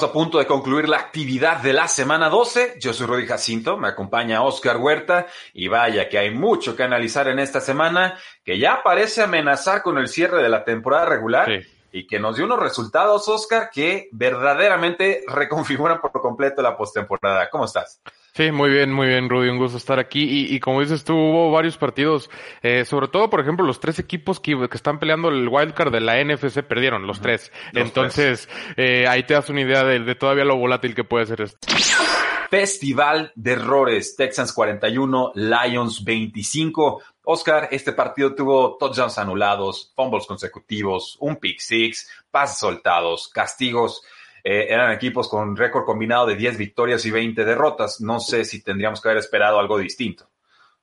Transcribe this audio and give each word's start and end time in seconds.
Estamos 0.00 0.16
a 0.16 0.18
punto 0.18 0.38
de 0.38 0.46
concluir 0.46 0.88
la 0.88 0.96
actividad 0.96 1.58
de 1.58 1.74
la 1.74 1.86
semana 1.86 2.30
12. 2.30 2.76
Yo 2.80 2.94
soy 2.94 3.06
Rudy 3.06 3.26
Jacinto, 3.26 3.76
me 3.76 3.88
acompaña 3.88 4.42
Oscar 4.42 4.78
Huerta 4.78 5.26
y 5.52 5.68
vaya 5.68 6.08
que 6.08 6.16
hay 6.16 6.30
mucho 6.30 6.74
que 6.74 6.82
analizar 6.82 7.28
en 7.28 7.38
esta 7.38 7.60
semana 7.60 8.18
que 8.42 8.58
ya 8.58 8.80
parece 8.82 9.20
amenazar 9.20 9.82
con 9.82 9.98
el 9.98 10.08
cierre 10.08 10.42
de 10.42 10.48
la 10.48 10.64
temporada 10.64 11.04
regular 11.04 11.50
y 11.92 12.06
que 12.06 12.18
nos 12.18 12.36
dio 12.36 12.46
unos 12.46 12.60
resultados, 12.60 13.28
Oscar, 13.28 13.68
que 13.70 14.08
verdaderamente 14.12 15.22
reconfiguran 15.28 16.00
por 16.00 16.12
completo 16.12 16.62
la 16.62 16.78
postemporada. 16.78 17.50
¿Cómo 17.50 17.66
estás? 17.66 18.00
Sí, 18.34 18.52
muy 18.52 18.70
bien, 18.70 18.92
muy 18.92 19.08
bien, 19.08 19.28
Rudy, 19.28 19.48
un 19.48 19.58
gusto 19.58 19.76
estar 19.76 19.98
aquí. 19.98 20.22
Y, 20.22 20.54
y 20.54 20.60
como 20.60 20.80
dices 20.80 21.04
tú, 21.04 21.14
hubo 21.14 21.50
varios 21.50 21.76
partidos, 21.76 22.30
eh, 22.62 22.84
sobre 22.84 23.08
todo, 23.08 23.28
por 23.28 23.40
ejemplo, 23.40 23.66
los 23.66 23.80
tres 23.80 23.98
equipos 23.98 24.38
que, 24.38 24.56
que, 24.68 24.76
están 24.76 24.98
peleando 24.98 25.28
el 25.28 25.48
wildcard 25.48 25.92
de 25.92 26.00
la 26.00 26.22
NFC 26.22 26.62
perdieron, 26.62 27.06
los 27.06 27.20
tres. 27.20 27.50
Los 27.72 27.86
Entonces, 27.86 28.46
tres. 28.46 28.76
Eh, 28.76 29.06
ahí 29.08 29.24
te 29.24 29.34
das 29.34 29.48
una 29.48 29.62
idea 29.62 29.82
de, 29.82 29.98
de, 30.00 30.14
todavía 30.14 30.44
lo 30.44 30.56
volátil 30.56 30.94
que 30.94 31.02
puede 31.02 31.26
ser 31.26 31.40
esto. 31.40 31.58
Festival 32.50 33.32
de 33.34 33.52
errores, 33.52 34.16
Texans 34.16 34.52
41, 34.52 35.32
Lions 35.34 36.04
25. 36.04 37.02
Oscar, 37.24 37.68
este 37.70 37.92
partido 37.92 38.34
tuvo 38.34 38.76
touchdowns 38.76 39.18
anulados, 39.18 39.92
fumbles 39.94 40.26
consecutivos, 40.26 41.16
un 41.20 41.36
pick 41.36 41.60
six, 41.60 42.08
pases 42.30 42.58
soltados, 42.58 43.28
castigos. 43.28 44.02
Eh, 44.42 44.66
eran 44.70 44.92
equipos 44.92 45.28
con 45.28 45.56
récord 45.56 45.84
combinado 45.84 46.26
de 46.26 46.36
10 46.36 46.56
victorias 46.56 47.04
y 47.04 47.10
20 47.10 47.44
derrotas. 47.44 48.00
No 48.00 48.20
sé 48.20 48.44
si 48.44 48.62
tendríamos 48.62 49.00
que 49.00 49.08
haber 49.08 49.18
esperado 49.18 49.58
algo 49.58 49.78
distinto. 49.78 50.29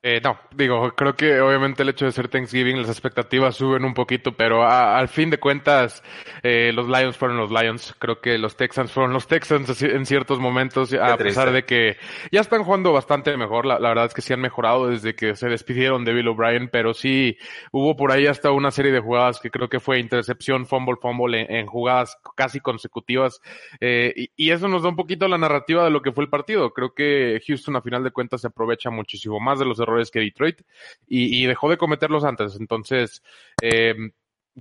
Eh, 0.03 0.21
no, 0.23 0.39
digo, 0.55 0.93
creo 0.95 1.15
que 1.15 1.41
obviamente 1.41 1.81
el 1.81 1.89
hecho 1.89 2.05
de 2.05 2.11
ser 2.11 2.27
Thanksgiving, 2.27 2.77
las 2.77 2.89
expectativas 2.89 3.55
suben 3.55 3.83
un 3.83 3.95
poquito, 3.95 4.31
pero 4.31 4.63
a, 4.63 4.99
al 4.99 5.07
fin 5.07 5.31
de 5.31 5.39
cuentas, 5.39 6.03
eh, 6.43 6.71
los 6.71 6.87
Lions 6.87 7.17
fueron 7.17 7.37
los 7.37 7.51
Lions. 7.51 7.95
Creo 7.97 8.21
que 8.21 8.37
los 8.37 8.55
Texans 8.55 8.91
fueron 8.91 9.11
los 9.11 9.25
Texans 9.27 9.81
en 9.81 10.05
ciertos 10.05 10.39
momentos, 10.39 10.93
a 10.93 11.17
pesar 11.17 11.51
de 11.51 11.65
que 11.65 11.97
ya 12.31 12.41
están 12.41 12.63
jugando 12.63 12.93
bastante 12.93 13.35
mejor. 13.37 13.65
La, 13.65 13.79
la, 13.79 13.89
verdad 13.89 14.05
es 14.05 14.13
que 14.13 14.21
sí 14.21 14.33
han 14.33 14.39
mejorado 14.39 14.87
desde 14.87 15.15
que 15.15 15.35
se 15.35 15.49
despidieron 15.49 16.05
de 16.05 16.13
Bill 16.13 16.27
O'Brien, 16.27 16.69
pero 16.71 16.93
sí 16.93 17.35
hubo 17.71 17.95
por 17.95 18.11
ahí 18.11 18.27
hasta 18.27 18.51
una 18.51 18.69
serie 18.69 18.91
de 18.91 18.99
jugadas 18.99 19.39
que 19.39 19.49
creo 19.49 19.67
que 19.67 19.79
fue 19.79 19.99
intercepción, 19.99 20.67
fumble, 20.67 20.97
fumble 21.01 21.41
en, 21.41 21.55
en 21.55 21.65
jugadas 21.65 22.17
casi 22.35 22.59
consecutivas. 22.59 23.41
Eh, 23.81 24.13
y, 24.15 24.31
y 24.35 24.51
eso 24.51 24.67
nos 24.67 24.83
da 24.83 24.89
un 24.89 24.95
poquito 24.95 25.27
la 25.27 25.39
narrativa 25.39 25.83
de 25.83 25.89
lo 25.89 26.03
que 26.03 26.11
fue 26.11 26.23
el 26.23 26.29
partido. 26.29 26.71
Creo 26.71 26.93
que 26.93 27.41
Houston 27.47 27.75
a 27.75 27.81
final 27.81 28.03
de 28.03 28.11
cuentas 28.11 28.41
se 28.41 28.47
aprovecha 28.47 28.91
muchísimo 28.91 29.39
más 29.39 29.57
de 29.57 29.65
los 29.65 29.79
errores 29.87 30.11
que 30.11 30.19
Detroit 30.19 30.61
y, 31.07 31.43
y 31.43 31.45
dejó 31.45 31.69
de 31.69 31.77
cometerlos 31.77 32.23
antes. 32.23 32.55
Entonces, 32.59 33.23
eh, 33.61 33.95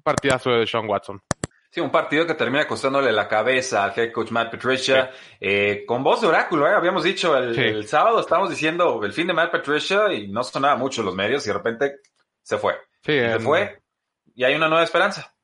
partidazo 0.02 0.50
de 0.50 0.66
Sean 0.66 0.88
Watson. 0.88 1.22
Sí, 1.70 1.80
un 1.80 1.90
partido 1.90 2.26
que 2.26 2.34
termina 2.34 2.66
costándole 2.66 3.12
la 3.12 3.28
cabeza 3.28 3.84
al 3.84 3.92
head 3.94 4.12
coach 4.12 4.30
Matt 4.30 4.50
Patricia, 4.50 5.10
sí. 5.12 5.36
eh, 5.40 5.84
con 5.86 6.02
voz 6.02 6.22
de 6.22 6.28
oráculo, 6.28 6.66
¿eh? 6.66 6.74
habíamos 6.74 7.04
dicho 7.04 7.36
el, 7.36 7.54
sí. 7.54 7.60
el, 7.60 7.86
sábado, 7.86 8.20
estábamos 8.20 8.48
diciendo 8.48 9.00
el 9.04 9.12
fin 9.12 9.26
de 9.26 9.34
Matt 9.34 9.52
Patricia 9.52 10.10
y 10.12 10.28
no 10.28 10.42
sonaba 10.42 10.76
mucho 10.76 11.02
en 11.02 11.06
los 11.06 11.14
medios 11.14 11.44
y 11.44 11.48
de 11.48 11.54
repente 11.54 11.96
se 12.40 12.56
fue. 12.56 12.74
Sí, 13.02 13.12
se 13.12 13.32
en... 13.32 13.40
fue 13.42 13.78
y 14.36 14.44
hay 14.44 14.54
una 14.54 14.68
nueva 14.68 14.84
esperanza. 14.84 15.34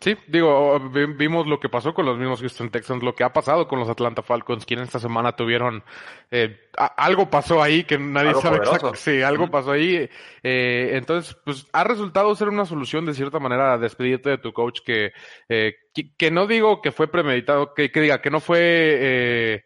Sí, 0.00 0.16
digo, 0.26 0.78
vimos 0.90 1.46
lo 1.46 1.58
que 1.58 1.68
pasó 1.68 1.94
con 1.94 2.04
los 2.04 2.18
mismos 2.18 2.40
Houston 2.40 2.70
Texans, 2.70 3.02
lo 3.02 3.14
que 3.14 3.24
ha 3.24 3.32
pasado 3.32 3.66
con 3.68 3.78
los 3.78 3.88
Atlanta 3.88 4.22
Falcons, 4.22 4.66
quienes 4.66 4.88
esta 4.88 4.98
semana 4.98 5.34
tuvieron 5.34 5.82
eh, 6.30 6.68
algo 6.96 7.30
pasó 7.30 7.62
ahí 7.62 7.84
que 7.84 7.98
nadie 7.98 8.30
algo 8.30 8.42
sabe 8.42 8.56
exacto. 8.58 8.94
Sí, 8.94 9.22
algo 9.22 9.50
pasó 9.50 9.72
ahí. 9.72 10.08
Eh, 10.42 10.90
entonces, 10.92 11.36
pues 11.44 11.66
ha 11.72 11.84
resultado 11.84 12.34
ser 12.34 12.48
una 12.48 12.66
solución 12.66 13.06
de 13.06 13.14
cierta 13.14 13.38
manera 13.38 13.78
despedirte 13.78 14.30
de 14.30 14.38
tu 14.38 14.52
coach 14.52 14.80
que, 14.84 15.12
eh, 15.48 15.76
que, 15.94 16.14
que, 16.16 16.30
no 16.30 16.46
digo 16.46 16.82
que 16.82 16.92
fue 16.92 17.08
premeditado, 17.08 17.72
que, 17.72 17.90
que 17.90 18.00
diga 18.00 18.20
que 18.20 18.30
no 18.30 18.40
fue 18.40 18.58
eh, 18.60 19.64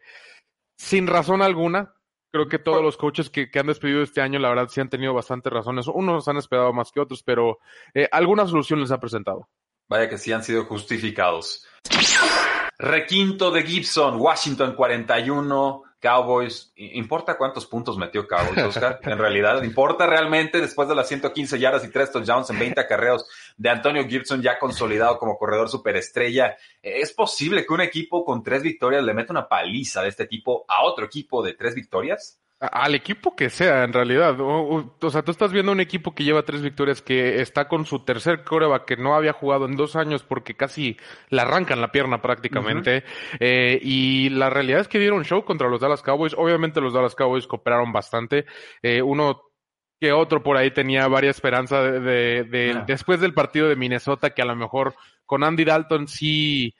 sin 0.76 1.06
razón 1.06 1.42
alguna, 1.42 1.94
creo 2.30 2.48
que 2.48 2.58
todos 2.58 2.82
los 2.82 2.96
coaches 2.96 3.30
que, 3.30 3.50
que, 3.50 3.58
han 3.58 3.66
despedido 3.66 4.02
este 4.02 4.20
año, 4.20 4.38
la 4.38 4.50
verdad, 4.50 4.68
sí 4.68 4.80
han 4.80 4.90
tenido 4.90 5.14
bastantes 5.14 5.52
razones. 5.52 5.86
Unos 5.88 6.28
han 6.28 6.36
esperado 6.36 6.72
más 6.72 6.92
que 6.92 7.00
otros, 7.00 7.22
pero 7.22 7.58
eh, 7.94 8.08
alguna 8.12 8.46
solución 8.46 8.80
les 8.80 8.90
ha 8.90 9.00
presentado. 9.00 9.48
Vaya 9.88 10.08
que 10.08 10.18
sí 10.18 10.32
han 10.32 10.42
sido 10.42 10.64
justificados. 10.64 11.66
Requinto 12.78 13.50
de 13.50 13.62
Gibson, 13.62 14.20
Washington 14.20 14.74
41, 14.74 15.82
Cowboys. 16.00 16.72
¿Importa 16.76 17.38
cuántos 17.38 17.66
puntos 17.66 17.96
metió 17.96 18.26
Cowboys, 18.26 18.64
Oscar? 18.64 19.00
en 19.02 19.18
realidad, 19.18 19.62
¿importa 19.62 20.06
realmente 20.06 20.60
después 20.60 20.88
de 20.88 20.94
las 20.94 21.08
115 21.08 21.58
yardas 21.58 21.84
y 21.84 21.90
3 21.90 22.12
touchdowns 22.12 22.50
en 22.50 22.58
20 22.58 22.80
acarreos 22.80 23.26
de 23.56 23.70
Antonio 23.70 24.06
Gibson 24.06 24.42
ya 24.42 24.58
consolidado 24.58 25.18
como 25.18 25.38
corredor 25.38 25.68
superestrella? 25.68 26.56
¿Es 26.82 27.12
posible 27.12 27.64
que 27.64 27.72
un 27.72 27.80
equipo 27.80 28.24
con 28.24 28.42
tres 28.42 28.62
victorias 28.62 29.02
le 29.04 29.14
meta 29.14 29.32
una 29.32 29.48
paliza 29.48 30.02
de 30.02 30.08
este 30.08 30.26
tipo 30.26 30.64
a 30.68 30.84
otro 30.84 31.06
equipo 31.06 31.42
de 31.42 31.54
tres 31.54 31.74
victorias? 31.74 32.40
Al 32.72 32.94
equipo 32.94 33.34
que 33.36 33.50
sea, 33.50 33.84
en 33.84 33.92
realidad. 33.92 34.40
O, 34.40 34.96
o, 35.00 35.10
sea, 35.10 35.22
tú 35.22 35.30
estás 35.30 35.52
viendo 35.52 35.72
un 35.72 35.80
equipo 35.80 36.14
que 36.14 36.24
lleva 36.24 36.44
tres 36.44 36.62
victorias, 36.62 37.02
que 37.02 37.40
está 37.40 37.68
con 37.68 37.86
su 37.86 38.04
tercer 38.04 38.44
coreback, 38.44 38.84
que 38.84 38.96
no 38.96 39.14
había 39.14 39.32
jugado 39.32 39.66
en 39.66 39.76
dos 39.76 39.96
años 39.96 40.22
porque 40.22 40.54
casi 40.54 40.96
le 41.30 41.40
arrancan 41.40 41.80
la 41.80 41.92
pierna 41.92 42.22
prácticamente. 42.22 42.98
Uh 42.98 43.00
-huh. 43.00 43.36
eh, 43.40 43.78
y 43.82 44.28
la 44.30 44.50
realidad 44.50 44.80
es 44.80 44.88
que 44.88 44.98
dieron 44.98 45.24
show 45.24 45.44
contra 45.44 45.68
los 45.68 45.80
Dallas 45.80 46.02
Cowboys. 46.02 46.34
Obviamente 46.36 46.80
los 46.80 46.92
Dallas 46.92 47.14
Cowboys 47.14 47.46
cooperaron 47.46 47.92
bastante. 47.92 48.46
Eh, 48.82 49.02
uno 49.02 49.42
que 50.00 50.12
otro 50.12 50.42
por 50.42 50.56
ahí 50.56 50.70
tenía 50.70 51.08
varias 51.08 51.36
esperanza 51.36 51.82
de, 51.82 52.00
de, 52.00 52.44
de 52.44 52.66
yeah. 52.72 52.84
después 52.86 53.20
del 53.20 53.34
partido 53.34 53.68
de 53.68 53.76
Minnesota, 53.76 54.30
que 54.30 54.42
a 54.42 54.46
lo 54.46 54.56
mejor 54.56 54.94
con 55.24 55.42
Andy 55.42 55.64
Dalton 55.64 56.06
sí 56.06 56.74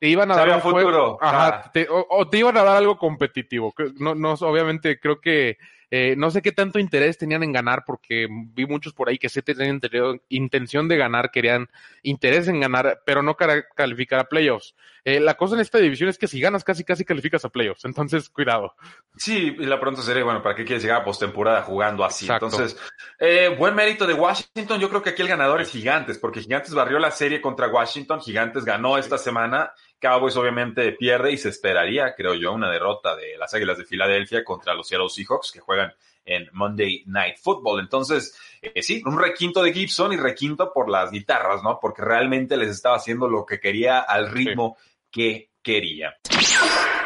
te 0.00 0.08
iban 0.08 0.32
a 0.32 0.36
dar 0.36 0.48
un 0.48 0.62
futuro. 0.62 1.18
Ajá, 1.20 1.70
te, 1.72 1.86
o, 1.88 2.06
o, 2.08 2.28
te 2.28 2.38
iban 2.38 2.56
a 2.56 2.64
dar 2.64 2.78
algo 2.78 2.96
competitivo. 2.96 3.74
No, 3.98 4.14
no, 4.14 4.32
obviamente 4.32 4.98
creo 4.98 5.20
que 5.20 5.58
eh, 5.90 6.14
no 6.16 6.30
sé 6.30 6.40
qué 6.40 6.52
tanto 6.52 6.78
interés 6.78 7.18
tenían 7.18 7.42
en 7.42 7.52
ganar, 7.52 7.84
porque 7.84 8.26
vi 8.30 8.64
muchos 8.64 8.94
por 8.94 9.08
ahí 9.08 9.18
que 9.18 9.28
sí 9.28 9.42
tenían 9.42 9.80
intención 10.28 10.88
de 10.88 10.96
ganar, 10.96 11.30
querían 11.30 11.68
interés 12.02 12.48
en 12.48 12.60
ganar, 12.60 13.02
pero 13.04 13.22
no 13.22 13.36
calificar 13.36 14.20
a 14.20 14.24
playoffs. 14.24 14.74
Eh, 15.04 15.20
la 15.20 15.36
cosa 15.36 15.54
en 15.54 15.60
esta 15.60 15.78
división 15.78 16.08
es 16.08 16.18
que 16.18 16.26
si 16.26 16.40
ganas, 16.40 16.64
casi 16.64 16.84
casi 16.84 17.04
calificas 17.04 17.44
a 17.44 17.48
playoffs. 17.48 17.84
Entonces, 17.84 18.28
cuidado. 18.28 18.74
Sí, 19.16 19.56
y 19.58 19.66
la 19.66 19.80
pregunta 19.80 20.02
sería, 20.02 20.24
bueno, 20.24 20.42
¿para 20.42 20.54
qué 20.54 20.64
quieres 20.64 20.82
llegar 20.82 21.02
a 21.02 21.04
postemporada 21.04 21.62
jugando 21.62 22.04
así? 22.04 22.26
Exacto. 22.26 22.46
Entonces, 22.46 22.78
eh, 23.18 23.54
buen 23.58 23.74
mérito 23.74 24.06
de 24.06 24.14
Washington. 24.14 24.80
Yo 24.80 24.88
creo 24.88 25.02
que 25.02 25.10
aquí 25.10 25.22
el 25.22 25.28
ganador 25.28 25.60
es 25.60 25.70
Gigantes, 25.70 26.18
porque 26.18 26.40
Gigantes 26.40 26.74
barrió 26.74 26.98
la 26.98 27.10
serie 27.10 27.40
contra 27.40 27.68
Washington. 27.68 28.20
Gigantes 28.20 28.64
ganó 28.64 28.98
esta 28.98 29.18
semana. 29.18 29.72
Cowboys 30.00 30.36
obviamente 30.36 30.92
pierde 30.92 31.32
y 31.32 31.36
se 31.36 31.50
esperaría, 31.50 32.14
creo 32.14 32.34
yo, 32.34 32.52
una 32.52 32.70
derrota 32.70 33.14
de 33.16 33.36
las 33.38 33.52
Águilas 33.52 33.78
de 33.78 33.84
Filadelfia 33.84 34.44
contra 34.44 34.74
los 34.74 34.88
Seattle 34.88 35.10
Seahawks 35.10 35.52
que 35.52 35.60
juegan 35.60 35.92
en 36.24 36.48
Monday 36.52 37.02
Night 37.06 37.36
Football. 37.38 37.80
Entonces, 37.80 38.38
eh, 38.62 38.82
sí, 38.82 39.02
un 39.04 39.18
requinto 39.18 39.62
de 39.62 39.72
Gibson 39.72 40.12
y 40.12 40.16
requinto 40.16 40.72
por 40.72 40.88
las 40.88 41.10
guitarras, 41.10 41.62
¿no? 41.62 41.78
Porque 41.80 42.02
realmente 42.02 42.56
les 42.56 42.70
estaba 42.70 42.96
haciendo 42.96 43.28
lo 43.28 43.44
que 43.44 43.60
quería 43.60 44.00
al 44.00 44.30
ritmo 44.30 44.76
sí. 44.78 44.89
Que 45.10 45.50
quería. 45.62 46.14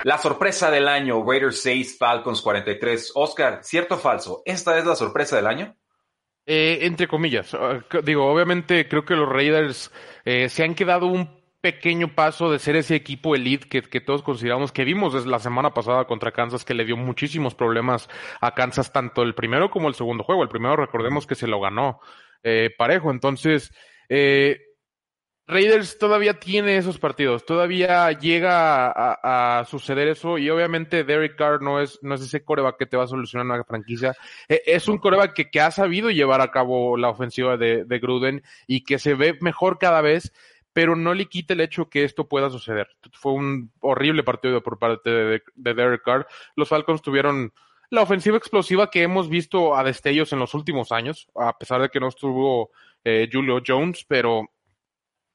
La 0.04 0.18
sorpresa 0.18 0.70
del 0.70 0.88
año, 0.88 1.24
Raiders 1.26 1.62
6, 1.62 1.96
Falcons 1.98 2.42
43. 2.42 3.12
Oscar, 3.14 3.60
¿cierto 3.62 3.94
o 3.94 3.98
falso? 3.98 4.42
¿Esta 4.44 4.78
es 4.78 4.84
la 4.84 4.96
sorpresa 4.96 5.36
del 5.36 5.46
año? 5.46 5.76
Eh, 6.46 6.80
entre 6.82 7.08
comillas. 7.08 7.54
Uh, 7.54 7.82
digo, 8.02 8.26
obviamente 8.26 8.86
creo 8.86 9.04
que 9.04 9.16
los 9.16 9.28
Raiders 9.28 9.90
eh, 10.24 10.48
se 10.50 10.62
han 10.62 10.74
quedado 10.74 11.06
un 11.06 11.42
pequeño 11.62 12.14
paso 12.14 12.50
de 12.50 12.58
ser 12.58 12.76
ese 12.76 12.94
equipo 12.94 13.34
elite 13.34 13.66
que, 13.66 13.80
que, 13.80 14.02
todos 14.02 14.22
consideramos 14.22 14.70
que 14.70 14.84
vimos 14.84 15.14
desde 15.14 15.30
la 15.30 15.38
semana 15.38 15.72
pasada 15.72 16.04
contra 16.04 16.30
Kansas 16.30 16.62
que 16.62 16.74
le 16.74 16.84
dio 16.84 16.98
muchísimos 16.98 17.54
problemas 17.54 18.10
a 18.42 18.52
Kansas 18.54 18.92
tanto 18.92 19.22
el 19.22 19.34
primero 19.34 19.70
como 19.70 19.88
el 19.88 19.94
segundo 19.94 20.24
juego. 20.24 20.42
El 20.42 20.50
primero 20.50 20.76
recordemos 20.76 21.26
que 21.26 21.34
se 21.34 21.46
lo 21.46 21.60
ganó 21.62 22.00
eh, 22.42 22.68
parejo. 22.76 23.10
Entonces, 23.10 23.72
eh, 24.10 24.60
Raiders 25.46 25.98
todavía 25.98 26.40
tiene 26.40 26.78
esos 26.78 26.98
partidos, 26.98 27.44
todavía 27.44 28.10
llega 28.12 28.90
a, 28.90 29.64
suceder 29.66 30.08
eso 30.08 30.38
y 30.38 30.48
obviamente 30.48 31.04
Derek 31.04 31.36
Carr 31.36 31.60
no 31.60 31.80
es, 31.80 31.98
no 32.02 32.14
es 32.14 32.22
ese 32.22 32.42
coreback 32.42 32.78
que 32.78 32.86
te 32.86 32.96
va 32.96 33.04
a 33.04 33.08
solucionar 33.08 33.46
una 33.46 33.64
franquicia, 33.64 34.14
e, 34.48 34.62
es 34.64 34.88
un 34.88 34.96
coreback 34.96 35.50
que, 35.50 35.60
ha 35.60 35.70
sabido 35.70 36.10
llevar 36.10 36.40
a 36.40 36.50
cabo 36.50 36.96
la 36.96 37.10
ofensiva 37.10 37.58
de, 37.58 37.84
de, 37.84 37.98
Gruden 37.98 38.42
y 38.66 38.84
que 38.84 38.98
se 38.98 39.14
ve 39.14 39.36
mejor 39.42 39.78
cada 39.78 40.00
vez, 40.00 40.32
pero 40.72 40.96
no 40.96 41.12
le 41.12 41.26
quita 41.26 41.52
el 41.52 41.60
hecho 41.60 41.90
que 41.90 42.04
esto 42.04 42.26
pueda 42.26 42.48
suceder. 42.48 42.88
Fue 43.12 43.32
un 43.32 43.70
horrible 43.80 44.22
partido 44.22 44.62
por 44.62 44.78
parte 44.78 45.10
de, 45.10 45.42
de 45.54 45.74
Derek 45.74 46.02
Carr. 46.02 46.26
Los 46.56 46.68
Falcons 46.68 47.02
tuvieron 47.02 47.52
la 47.90 48.02
ofensiva 48.02 48.36
explosiva 48.36 48.90
que 48.90 49.02
hemos 49.02 49.28
visto 49.28 49.76
a 49.76 49.84
destellos 49.84 50.32
en 50.32 50.38
los 50.38 50.54
últimos 50.54 50.90
años, 50.90 51.28
a 51.36 51.56
pesar 51.56 51.80
de 51.80 51.90
que 51.90 52.00
no 52.00 52.08
estuvo 52.08 52.70
eh, 53.04 53.28
Julio 53.30 53.62
Jones, 53.64 54.04
pero 54.08 54.50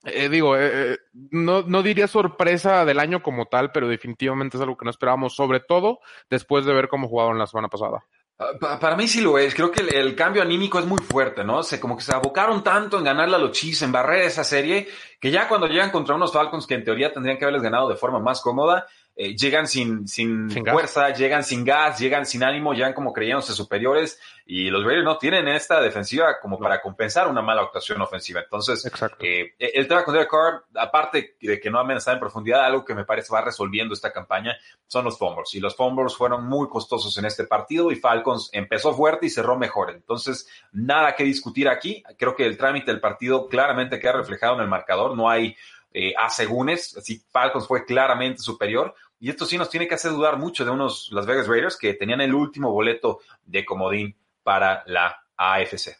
eh, 0.04 0.30
digo, 0.30 0.56
eh, 0.56 0.94
eh, 0.94 0.98
no, 1.32 1.64
no 1.64 1.84
diría 1.84 2.08
sorpresa 2.08 2.86
del 2.86 3.00
año 3.00 3.22
como 3.22 3.48
tal, 3.48 3.72
pero 3.72 3.88
definitivamente 3.88 4.58
es 4.58 4.62
algo 4.62 4.78
que 4.78 4.86
no 4.86 4.92
esperábamos, 4.92 5.36
sobre 5.36 5.60
todo 5.60 6.00
después 6.30 6.66
de 6.66 6.74
ver 6.74 6.88
cómo 6.88 7.10
jugaron 7.10 7.38
la 7.38 7.48
semana 7.48 7.68
pasada. 7.68 8.06
Ah, 8.38 8.78
para 8.80 8.96
mí 8.96 9.06
sí 9.10 9.20
lo 9.20 9.38
es. 9.38 9.54
Creo 9.54 9.70
que 9.70 9.82
el, 9.82 10.16
cambio 10.16 10.42
anímico 10.42 10.80
es 10.80 10.86
muy 10.86 11.00
fuerte, 11.00 11.44
¿no? 11.44 11.62
Se, 11.62 11.78
como 11.78 11.98
que 11.98 12.04
se 12.04 12.16
abocaron 12.16 12.64
tanto 12.64 12.98
en 12.98 13.04
ganarle 13.04 13.36
a 13.36 13.40
los 13.40 13.52
Chiefs, 13.52 13.82
en 13.82 13.92
barrer 13.92 14.22
esa 14.22 14.46
serie, 14.46 14.88
que 15.20 15.30
ya 15.32 15.50
cuando 15.50 15.68
llegan 15.68 15.92
contra 15.92 16.16
unos 16.16 16.32
Falcons 16.32 16.66
que 16.66 16.76
en 16.76 16.86
teoría 16.86 17.12
tendrían 17.12 17.38
que 17.38 17.44
haberles 17.44 17.64
ganado 17.64 17.90
de 17.90 17.98
forma 17.98 18.20
más 18.20 18.40
cómoda, 18.40 18.88
eh, 19.22 19.36
llegan 19.36 19.68
sin, 19.68 20.08
sin, 20.08 20.50
fuerza, 20.50 21.10
llegan 21.10 21.44
sin 21.44 21.66
gas, 21.66 22.00
llegan 22.00 22.26
sin 22.26 22.42
ánimo, 22.42 22.72
llegan 22.72 22.94
como 22.94 23.12
creyéndose 23.12 23.52
superiores 23.52 24.18
y 24.46 24.70
los 24.70 24.82
Raiders 24.82 25.04
no 25.04 25.18
tienen 25.18 25.50
esta 25.50 25.82
defensiva 25.82 26.40
como 26.42 26.58
para 26.58 26.82
compensar 26.82 27.28
una 27.28 27.42
mala 27.42 27.64
actuación 27.64 28.02
ofensiva. 28.02 28.40
Entonces, 28.40 28.90
eh, 29.20 29.56
el 29.60 29.90
tema 29.90 30.06
con 30.06 30.14
Derek 30.14 30.30
Carr, 30.30 30.64
aparte 30.74 31.36
de 31.42 31.60
que 31.60 31.70
no 31.70 31.80
amenazar 31.80 32.14
en 32.14 32.22
profundidad, 32.22 32.64
algo 32.64 32.86
que 32.86 32.96
me 32.96 33.04
parece 33.04 33.34
va 33.34 33.42
resolviendo 33.42 33.94
esta 33.94 34.14
campaña 34.14 34.56
son 34.88 35.04
los 35.04 35.18
fumbles. 35.18 35.54
Y 35.54 35.60
los 35.60 35.76
fumbles 35.76 36.16
fueron 36.16 36.48
muy 36.48 36.70
costosos 36.70 37.18
en 37.18 37.26
este 37.26 37.44
partido 37.44 37.92
y 37.92 37.98
Falcons 37.98 38.50
empezó 38.54 38.94
fuerte 38.94 39.26
y 39.26 39.30
cerró 39.30 39.58
mejor. 39.58 39.92
Entonces, 39.92 40.48
nada 40.72 41.14
que 41.18 41.26
discutir 41.26 41.68
aquí. 41.68 42.02
Creo 42.18 42.38
que 42.38 42.46
el 42.46 42.58
trámite 42.58 42.90
del 42.90 43.02
partido 43.02 43.50
claramente 43.50 44.00
queda 44.00 44.14
reflejado 44.14 44.56
en 44.56 44.62
el 44.62 44.70
marcador. 44.70 45.18
No 45.18 45.30
hay 45.30 45.58
eh, 45.92 46.14
asegúnes, 46.18 46.96
así 46.98 47.20
Falcons 47.32 47.68
fue 47.68 47.84
claramente 47.84 48.42
superior. 48.42 48.94
Y 49.20 49.30
esto 49.30 49.46
sí 49.46 49.58
nos 49.58 49.70
tiene 49.70 49.88
que 49.88 49.96
hacer 49.96 50.12
dudar 50.12 50.38
mucho 50.38 50.64
de 50.64 50.72
unos 50.72 51.10
Las 51.12 51.26
Vegas 51.26 51.48
Raiders 51.48 51.78
que 51.78 51.94
tenían 51.94 52.22
el 52.22 52.34
último 52.34 52.72
boleto 52.72 53.20
de 53.46 53.66
comodín 53.66 54.16
para 54.44 54.84
la 54.88 55.26
AFC. 55.36 55.98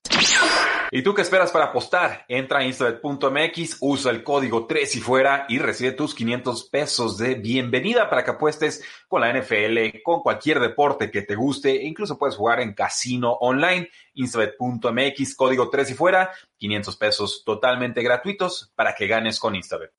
¿Y 0.92 1.04
tú 1.04 1.14
qué 1.14 1.22
esperas 1.22 1.52
para 1.52 1.66
apostar? 1.66 2.26
Entra 2.28 2.60
a 2.60 2.64
instabet.mx, 2.64 3.78
usa 3.82 4.12
el 4.12 4.24
código 4.24 4.66
3 4.66 4.96
y 4.96 5.00
fuera 5.02 5.46
y 5.48 5.60
recibe 5.60 5.92
tus 5.92 6.16
500 6.16 6.64
pesos 6.70 7.18
de 7.18 7.36
bienvenida 7.36 8.10
para 8.10 8.24
que 8.24 8.32
apuestes 8.32 8.84
con 9.08 9.22
la 9.22 9.32
NFL, 9.32 10.02
con 10.04 10.22
cualquier 10.22 10.60
deporte 10.60 11.12
que 11.12 11.22
te 11.22 11.36
guste 11.36 11.72
e 11.72 11.86
incluso 11.86 12.18
puedes 12.18 12.38
jugar 12.38 12.60
en 12.62 12.74
casino 12.74 13.34
online. 13.34 13.90
Instabet.mx, 14.16 15.36
código 15.36 15.70
3 15.70 15.92
y 15.92 15.94
fuera, 15.94 16.32
500 16.58 16.96
pesos 16.98 17.44
totalmente 17.46 18.02
gratuitos 18.02 18.72
para 18.76 18.96
que 18.96 19.08
ganes 19.08 19.40
con 19.40 19.56
Instabet. 19.56 19.92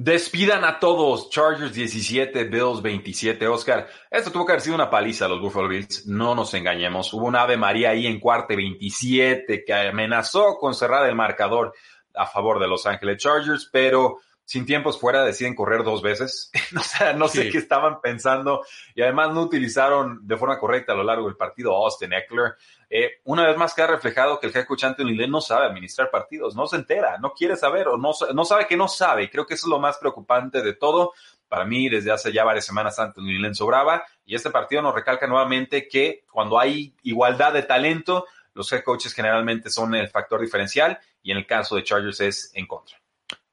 Despidan 0.00 0.64
a 0.64 0.78
todos. 0.78 1.28
Chargers 1.28 1.74
17, 1.74 2.44
Bills 2.44 2.80
27. 2.80 3.48
Oscar, 3.48 3.88
esto 4.08 4.30
tuvo 4.30 4.46
que 4.46 4.52
haber 4.52 4.62
sido 4.62 4.76
una 4.76 4.88
paliza 4.88 5.24
a 5.24 5.28
los 5.28 5.40
Buffalo 5.40 5.66
Bills. 5.66 6.06
No 6.06 6.36
nos 6.36 6.54
engañemos. 6.54 7.12
Hubo 7.12 7.26
una 7.26 7.42
Ave 7.42 7.56
María 7.56 7.90
ahí 7.90 8.06
en 8.06 8.20
cuarto 8.20 8.54
27 8.54 9.64
que 9.64 9.74
amenazó 9.74 10.56
con 10.56 10.72
cerrar 10.72 11.08
el 11.08 11.16
marcador 11.16 11.74
a 12.14 12.26
favor 12.26 12.60
de 12.60 12.68
Los 12.68 12.86
Ángeles 12.86 13.20
Chargers, 13.20 13.68
pero 13.72 14.20
sin 14.48 14.64
tiempos 14.64 14.98
fuera 14.98 15.26
deciden 15.26 15.54
correr 15.54 15.84
dos 15.84 16.00
veces. 16.00 16.50
o 16.76 16.80
sea, 16.80 17.12
no 17.12 17.28
sé 17.28 17.50
qué 17.50 17.58
estaban 17.58 18.00
pensando 18.00 18.64
y 18.94 19.02
además 19.02 19.34
no 19.34 19.42
utilizaron 19.42 20.26
de 20.26 20.38
forma 20.38 20.58
correcta 20.58 20.94
a 20.94 20.96
lo 20.96 21.04
largo 21.04 21.26
del 21.26 21.36
partido 21.36 21.74
a 21.74 21.84
Austin 21.84 22.14
Eckler. 22.14 22.54
Eh, 22.88 23.20
una 23.24 23.46
vez 23.46 23.58
más 23.58 23.74
queda 23.74 23.88
reflejado 23.88 24.40
que 24.40 24.46
el 24.46 24.56
head 24.56 24.64
coach 24.64 24.84
Anthony 24.84 25.10
Lynn 25.10 25.30
no 25.30 25.42
sabe 25.42 25.66
administrar 25.66 26.10
partidos, 26.10 26.56
no 26.56 26.66
se 26.66 26.76
entera, 26.76 27.18
no 27.18 27.34
quiere 27.34 27.56
saber 27.56 27.88
o 27.88 27.98
no, 27.98 28.12
no 28.34 28.44
sabe 28.46 28.66
que 28.66 28.78
no 28.78 28.88
sabe. 28.88 29.28
Creo 29.28 29.44
que 29.44 29.52
eso 29.52 29.66
es 29.66 29.70
lo 29.70 29.80
más 29.80 29.98
preocupante 29.98 30.62
de 30.62 30.72
todo. 30.72 31.12
Para 31.46 31.66
mí, 31.66 31.90
desde 31.90 32.10
hace 32.10 32.32
ya 32.32 32.42
varias 32.42 32.64
semanas 32.64 32.98
Anthony 32.98 33.38
Lynn 33.38 33.54
sobraba 33.54 34.02
y 34.24 34.34
este 34.34 34.48
partido 34.48 34.80
nos 34.80 34.94
recalca 34.94 35.26
nuevamente 35.26 35.86
que 35.88 36.24
cuando 36.32 36.58
hay 36.58 36.94
igualdad 37.02 37.52
de 37.52 37.64
talento, 37.64 38.24
los 38.54 38.72
head 38.72 38.82
coaches 38.82 39.12
generalmente 39.12 39.68
son 39.68 39.94
el 39.94 40.08
factor 40.08 40.40
diferencial 40.40 40.98
y 41.22 41.32
en 41.32 41.36
el 41.36 41.46
caso 41.46 41.76
de 41.76 41.84
Chargers 41.84 42.22
es 42.22 42.50
en 42.54 42.66
contra. 42.66 42.98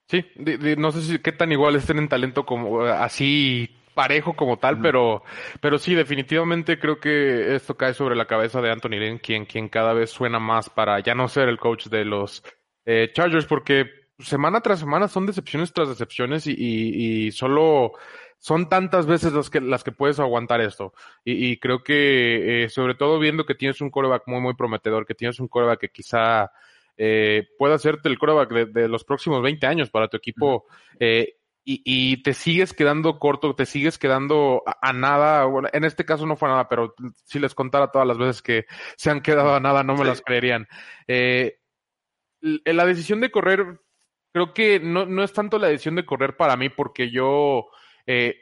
Sí, 0.08 0.24
no 0.78 0.92
sé 0.92 1.02
si 1.02 1.20
qué 1.20 1.32
tan 1.32 1.52
igual 1.52 1.76
estén 1.76 1.98
en 1.98 2.08
talento 2.08 2.46
como 2.46 2.82
así 2.84 3.70
parejo 3.96 4.36
como 4.36 4.58
tal, 4.58 4.80
pero, 4.82 5.24
pero 5.62 5.80
sí, 5.80 5.96
definitivamente 5.96 6.78
creo 6.78 7.00
que 7.00 7.56
esto 7.56 7.76
cae 7.76 7.94
sobre 7.96 8.16
la 8.16 8.28
cabeza 8.28 8.62
de 8.62 8.70
Anthony 8.72 9.00
Lynn, 9.00 9.18
quien, 9.18 9.46
quien 9.46 9.70
cada 9.70 9.94
vez 9.94 10.12
suena 10.12 10.38
más 10.38 10.70
para 10.70 11.00
ya 11.00 11.16
no 11.16 11.28
ser 11.28 11.50
el 11.50 11.58
coach 11.58 11.88
de 11.88 12.06
los 12.06 12.44
eh, 12.86 13.10
Chargers, 13.14 13.46
porque 13.46 13.90
semana 14.20 14.62
tras 14.62 14.80
semana 14.80 15.08
son 15.08 15.26
decepciones 15.26 15.74
tras 15.74 15.90
decepciones 15.90 16.46
y, 16.46 16.54
y, 16.58 17.32
solo 17.32 17.94
son 18.38 18.70
tantas 18.70 19.08
veces 19.08 19.34
las 19.34 19.50
que, 19.50 19.62
las 19.62 19.84
que 19.84 19.92
puedes 19.92 20.20
aguantar 20.20 20.62
esto. 20.62 20.94
Y, 21.24 21.58
creo 21.58 21.84
que, 21.84 22.66
eh, 22.66 22.70
sobre 22.70 22.94
todo 22.96 23.18
viendo 23.18 23.46
que 23.46 23.56
tienes 23.56 23.82
un 23.82 23.90
coreback 23.90 24.24
muy, 24.28 24.42
muy 24.42 24.54
prometedor, 24.54 25.06
que 25.06 25.16
tienes 25.16 25.40
un 25.40 25.48
coreback 25.48 25.80
que 25.80 25.90
quizá 25.90 26.52
eh, 26.98 27.48
pueda 27.58 27.76
hacerte 27.76 28.10
el 28.10 28.18
coreback 28.18 28.50
de, 28.52 28.88
los 28.88 29.04
próximos 29.04 29.42
20 29.42 29.66
años 29.68 29.90
para 29.90 30.08
tu 30.08 30.18
equipo, 30.18 30.66
eh, 31.00 31.36
y, 31.68 32.22
te 32.22 32.34
sigues 32.34 32.74
quedando 32.74 33.18
corto, 33.18 33.56
te 33.56 33.66
sigues 33.66 33.98
quedando 33.98 34.62
a, 34.66 34.94
nada. 34.94 35.46
Bueno, 35.46 35.68
en 35.74 35.84
este 35.84 36.06
caso 36.06 36.28
no 36.28 36.36
fue 36.36 36.48
nada, 36.48 36.70
pero 36.70 36.94
si 37.24 37.40
les 37.40 37.56
contara 37.56 37.90
todas 37.90 38.08
las 38.08 38.20
veces 38.20 38.44
que 38.44 38.66
se 38.98 39.10
han 39.10 39.22
quedado 39.22 39.56
a 39.56 39.60
nada, 39.60 39.82
no 39.82 39.96
me 39.96 40.06
las 40.06 40.22
creerían. 40.22 40.68
Eh, 41.08 41.58
la 42.40 42.86
decisión 42.86 43.20
de 43.20 43.32
correr, 43.32 43.80
creo 44.32 44.54
que 44.54 44.80
no, 44.80 45.08
no 45.08 45.24
es 45.24 45.34
tanto 45.34 45.58
la 45.58 45.68
decisión 45.68 45.96
de 45.96 46.06
correr 46.06 46.38
para 46.38 46.56
mí, 46.56 46.70
porque 46.70 47.10
yo 47.10 47.66
eh, 48.06 48.36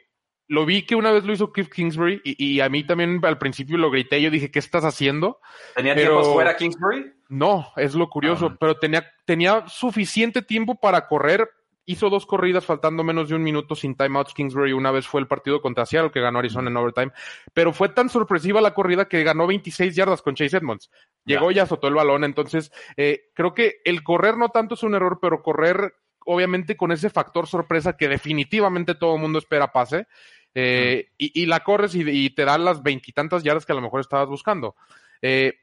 lo 0.46 0.66
vi 0.66 0.82
que 0.82 0.94
una 0.94 1.10
vez 1.10 1.24
lo 1.24 1.32
hizo 1.32 1.52
Cliff 1.52 1.70
Kingsbury 1.70 2.20
y, 2.24 2.60
a 2.60 2.68
mí 2.68 2.84
también 2.84 3.20
al 3.24 3.38
principio 3.38 3.78
lo 3.78 3.90
grité. 3.90 4.20
Yo 4.20 4.30
dije, 4.30 4.50
¿qué 4.50 4.58
estás 4.58 4.84
haciendo? 4.84 5.40
¿Tenía 5.74 5.94
tiempo 5.94 6.34
fuera 6.34 6.56
Kingsbury? 6.56 7.12
No, 7.34 7.72
es 7.76 7.94
lo 7.94 8.08
curioso, 8.08 8.52
ah. 8.52 8.56
pero 8.60 8.78
tenía, 8.78 9.04
tenía 9.24 9.66
suficiente 9.66 10.40
tiempo 10.40 10.76
para 10.76 11.08
correr 11.08 11.50
hizo 11.84 12.08
dos 12.08 12.26
corridas 12.26 12.64
faltando 12.64 13.02
menos 13.04 13.28
de 13.28 13.34
un 13.34 13.42
minuto 13.42 13.74
sin 13.74 13.96
timeouts 13.96 14.32
Kingsbury. 14.34 14.72
Una 14.72 14.92
vez 14.92 15.06
fue 15.06 15.20
el 15.20 15.26
partido 15.26 15.60
contra 15.60 15.84
Seattle 15.84 16.12
que 16.12 16.20
ganó 16.20 16.38
Arizona 16.38 16.70
en 16.70 16.76
overtime, 16.76 17.12
pero 17.52 17.72
fue 17.72 17.88
tan 17.88 18.08
sorpresiva 18.08 18.60
la 18.60 18.72
corrida 18.72 19.06
que 19.06 19.24
ganó 19.24 19.48
26 19.48 19.96
yardas 19.96 20.22
con 20.22 20.36
Chase 20.36 20.56
Edmonds. 20.56 20.90
Llegó 21.24 21.50
y 21.50 21.58
azotó 21.58 21.88
el 21.88 21.94
balón. 21.94 22.22
Entonces, 22.22 22.72
eh, 22.96 23.30
creo 23.34 23.52
que 23.52 23.80
el 23.84 24.04
correr 24.04 24.36
no 24.36 24.50
tanto 24.50 24.74
es 24.74 24.82
un 24.84 24.94
error, 24.94 25.18
pero 25.20 25.42
correr 25.42 25.94
obviamente 26.24 26.76
con 26.76 26.92
ese 26.92 27.10
factor 27.10 27.48
sorpresa 27.48 27.96
que 27.96 28.08
definitivamente 28.08 28.94
todo 28.94 29.16
el 29.16 29.20
mundo 29.20 29.40
espera 29.40 29.72
pase. 29.72 30.06
Eh, 30.56 31.08
y, 31.18 31.46
la 31.46 31.64
corres 31.64 31.96
y, 31.96 32.08
y 32.08 32.30
te 32.30 32.44
dan 32.44 32.64
las 32.64 32.80
veintitantas 32.80 33.42
yardas 33.42 33.66
que 33.66 33.72
a 33.72 33.74
lo 33.74 33.80
mejor 33.80 34.00
estabas 34.00 34.28
buscando. 34.28 34.76
Eh, 35.20 35.54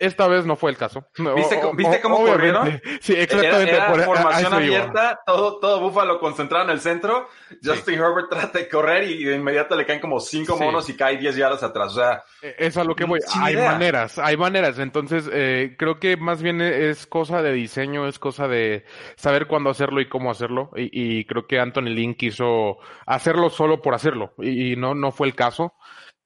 esta 0.00 0.26
vez 0.26 0.46
no 0.46 0.56
fue 0.56 0.70
el 0.70 0.78
caso. 0.78 1.06
¿Viste, 1.76 2.00
cómo 2.00 2.24
corrieron? 2.24 2.80
Sí, 3.00 3.12
exactamente. 3.12 3.74
Era, 3.74 3.94
formación 4.04 4.52
abierta, 4.52 5.20
todo, 5.26 5.58
todo 5.58 5.80
Búfalo 5.80 6.18
concentrado 6.18 6.64
en 6.64 6.70
el 6.70 6.80
centro. 6.80 7.28
Justin 7.62 7.94
Herbert 7.94 8.28
trata 8.30 8.58
de 8.58 8.68
correr 8.68 9.04
y 9.04 9.24
de 9.24 9.36
inmediato 9.36 9.76
le 9.76 9.84
caen 9.84 10.00
como 10.00 10.18
cinco 10.18 10.56
monos 10.56 10.88
y 10.88 10.96
cae 10.96 11.18
diez 11.18 11.36
yardas 11.36 11.62
atrás. 11.62 11.92
O 11.92 11.94
sea, 11.96 12.22
e, 12.40 12.54
es 12.58 12.76
a 12.78 12.84
lo 12.84 12.94
que 12.94 13.04
voy. 13.04 13.20
Hay 13.40 13.56
maneras, 13.56 14.18
hay 14.18 14.36
maneras. 14.36 14.78
Entonces, 14.78 15.28
eh, 15.32 15.76
creo 15.78 16.00
que 16.00 16.16
más 16.16 16.42
bien 16.42 16.60
es 16.62 17.06
cosa 17.06 17.42
de 17.42 17.52
diseño, 17.52 18.08
es 18.08 18.18
cosa 18.18 18.48
de 18.48 18.84
saber 19.16 19.46
cuándo 19.46 19.68
hacerlo 19.68 20.00
y 20.00 20.08
cómo 20.08 20.30
hacerlo. 20.30 20.70
Y, 20.74 21.24
creo 21.26 21.46
que 21.46 21.60
Anthony 21.60 21.90
Lynn 21.90 22.14
quiso 22.14 22.78
hacerlo 23.06 23.50
solo 23.50 23.82
por 23.82 23.94
hacerlo. 23.94 24.32
Y, 24.38 24.76
no, 24.76 24.94
no 24.94 25.12
fue 25.12 25.26
el 25.26 25.34
caso. 25.34 25.74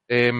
Eh, 0.08 0.32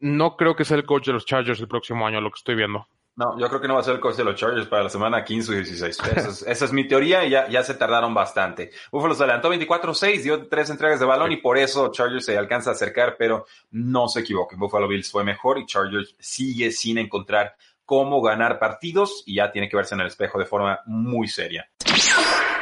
no 0.00 0.36
creo 0.36 0.56
que 0.56 0.64
sea 0.64 0.76
el 0.76 0.86
coach 0.86 1.06
de 1.06 1.12
los 1.12 1.26
Chargers 1.26 1.60
el 1.60 1.68
próximo 1.68 2.06
año, 2.06 2.20
lo 2.20 2.30
que 2.30 2.38
estoy 2.38 2.54
viendo. 2.54 2.86
No, 3.18 3.36
yo 3.36 3.48
creo 3.48 3.60
que 3.60 3.66
no 3.66 3.74
va 3.74 3.80
a 3.80 3.82
ser 3.82 3.96
el 3.96 4.00
coach 4.00 4.14
de 4.14 4.22
los 4.22 4.36
Chargers 4.36 4.68
para 4.68 4.84
la 4.84 4.88
semana 4.88 5.24
15 5.24 5.50
o 5.50 5.54
16. 5.56 5.98
Esa 6.46 6.64
es, 6.64 6.72
mi 6.72 6.86
teoría 6.86 7.24
y 7.24 7.30
ya, 7.30 7.48
ya, 7.48 7.64
se 7.64 7.74
tardaron 7.74 8.14
bastante. 8.14 8.70
Buffalo 8.92 9.12
se 9.12 9.24
adelantó 9.24 9.52
24-6, 9.52 10.22
dio 10.22 10.46
tres 10.46 10.70
entregas 10.70 11.00
de 11.00 11.06
balón 11.06 11.32
y 11.32 11.38
por 11.38 11.58
eso 11.58 11.90
Chargers 11.90 12.26
se 12.26 12.38
alcanza 12.38 12.70
a 12.70 12.74
acercar, 12.74 13.16
pero 13.18 13.46
no 13.72 14.06
se 14.06 14.20
equivoquen. 14.20 14.60
Buffalo 14.60 14.86
Bills 14.86 15.10
fue 15.10 15.24
mejor 15.24 15.58
y 15.58 15.66
Chargers 15.66 16.14
sigue 16.20 16.70
sin 16.70 16.96
encontrar 16.98 17.56
cómo 17.84 18.22
ganar 18.22 18.60
partidos 18.60 19.24
y 19.26 19.36
ya 19.36 19.50
tiene 19.50 19.68
que 19.68 19.76
verse 19.76 19.96
en 19.96 20.02
el 20.02 20.06
espejo 20.06 20.38
de 20.38 20.44
forma 20.44 20.78
muy 20.86 21.26
seria. 21.26 21.68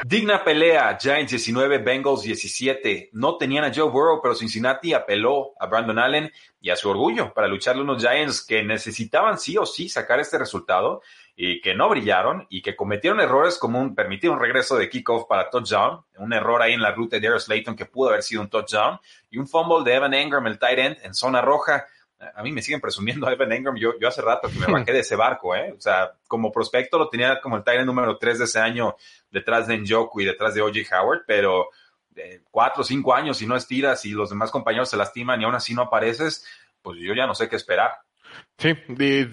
Digna 0.09 0.45
pelea, 0.45 0.97
Giants 1.01 1.33
19, 1.33 1.79
Bengals 1.79 2.23
17. 2.23 3.11
No 3.15 3.37
tenían 3.37 3.65
a 3.65 3.73
Joe 3.75 3.91
Burrow, 3.91 4.21
pero 4.23 4.37
Cincinnati 4.37 4.95
apeló 4.95 5.55
a 5.59 5.67
Brandon 5.67 5.99
Allen 5.99 6.33
y 6.61 6.71
a 6.71 6.77
su 6.77 6.89
orgullo 6.89 7.35
para 7.35 7.49
lucharle 7.49 7.83
unos 7.83 8.01
Giants 8.01 8.47
que 8.47 8.63
necesitaban 8.63 9.37
sí 9.37 9.59
o 9.59 9.67
sí 9.67 9.89
sacar 9.89 10.21
este 10.21 10.39
resultado. 10.39 11.03
y 11.35 11.61
que 11.61 11.75
no 11.75 11.89
brillaron 11.89 12.47
y 12.49 12.63
que 12.63 12.77
cometieron 12.77 13.21
errores 13.21 13.59
como 13.59 13.81
un, 13.81 13.95
permitir 13.97 14.31
un 14.31 14.41
regreso 14.41 14.77
de 14.77 14.89
kickoff 14.89 15.27
para 15.29 15.51
touchdown, 15.51 16.03
un 16.19 16.33
error 16.33 16.63
ahí 16.63 16.73
en 16.73 16.81
la 16.81 16.93
ruta 16.93 17.17
de 17.17 17.23
Darius 17.27 17.45
Slayton 17.45 17.77
que 17.77 17.85
pudo 17.85 18.09
haber 18.09 18.23
sido 18.23 18.41
un 18.41 18.49
touchdown 18.49 18.99
y 19.29 19.39
un 19.39 19.47
fumble 19.47 19.85
de 19.85 19.97
Evan 19.97 20.15
Engram, 20.15 20.47
el 20.47 20.59
tight 20.59 20.79
end, 20.79 20.97
en 21.03 21.13
zona 21.15 21.43
roja. 21.43 21.85
A 22.35 22.43
mí 22.43 22.53
me 22.53 22.63
siguen 22.63 22.81
presumiendo 22.81 23.27
a 23.27 23.33
Evan 23.33 23.53
Engram. 23.53 23.77
Yo, 23.77 23.99
yo 24.01 24.09
hace 24.09 24.23
rato 24.23 24.49
que 24.49 24.59
me 24.59 24.67
bajé 24.67 24.93
de 24.93 25.01
ese 25.01 25.17
barco, 25.17 25.55
¿eh? 25.55 25.73
O 25.77 25.81
sea, 25.81 26.13
como 26.27 26.53
prospecto 26.53 26.99
lo 26.99 27.09
tenía 27.09 27.41
como 27.41 27.57
el 27.57 27.65
tight 27.65 27.79
end 27.79 27.87
número 27.87 28.19
3 28.19 28.39
de 28.39 28.45
ese 28.45 28.59
año 28.59 28.97
detrás 29.31 29.67
de 29.67 29.79
Njoku 29.79 30.21
y 30.21 30.25
detrás 30.25 30.55
de 30.55 30.63
O.J. 30.63 31.01
Howard, 31.01 31.23
pero 31.27 31.69
eh, 32.17 32.41
cuatro 32.51 32.83
o 32.83 32.85
cinco 32.85 33.15
años 33.15 33.43
y 33.43 33.47
no 33.47 33.57
estiras 33.57 34.05
y 34.07 34.13
los 34.13 34.31
demás 34.31 34.51
compañeros 34.51 34.89
se 34.89 34.97
lastiman 34.97 35.41
y 35.41 35.45
aún 35.45 35.55
así 35.55 35.75
no 35.75 35.83
apareces, 35.83 36.47
pues 36.81 36.99
yo 37.01 37.15
ya 37.15 37.27
no 37.27 37.35
sé 37.35 37.49
qué 37.49 37.57
esperar. 37.57 37.93
Sí, 38.59 38.73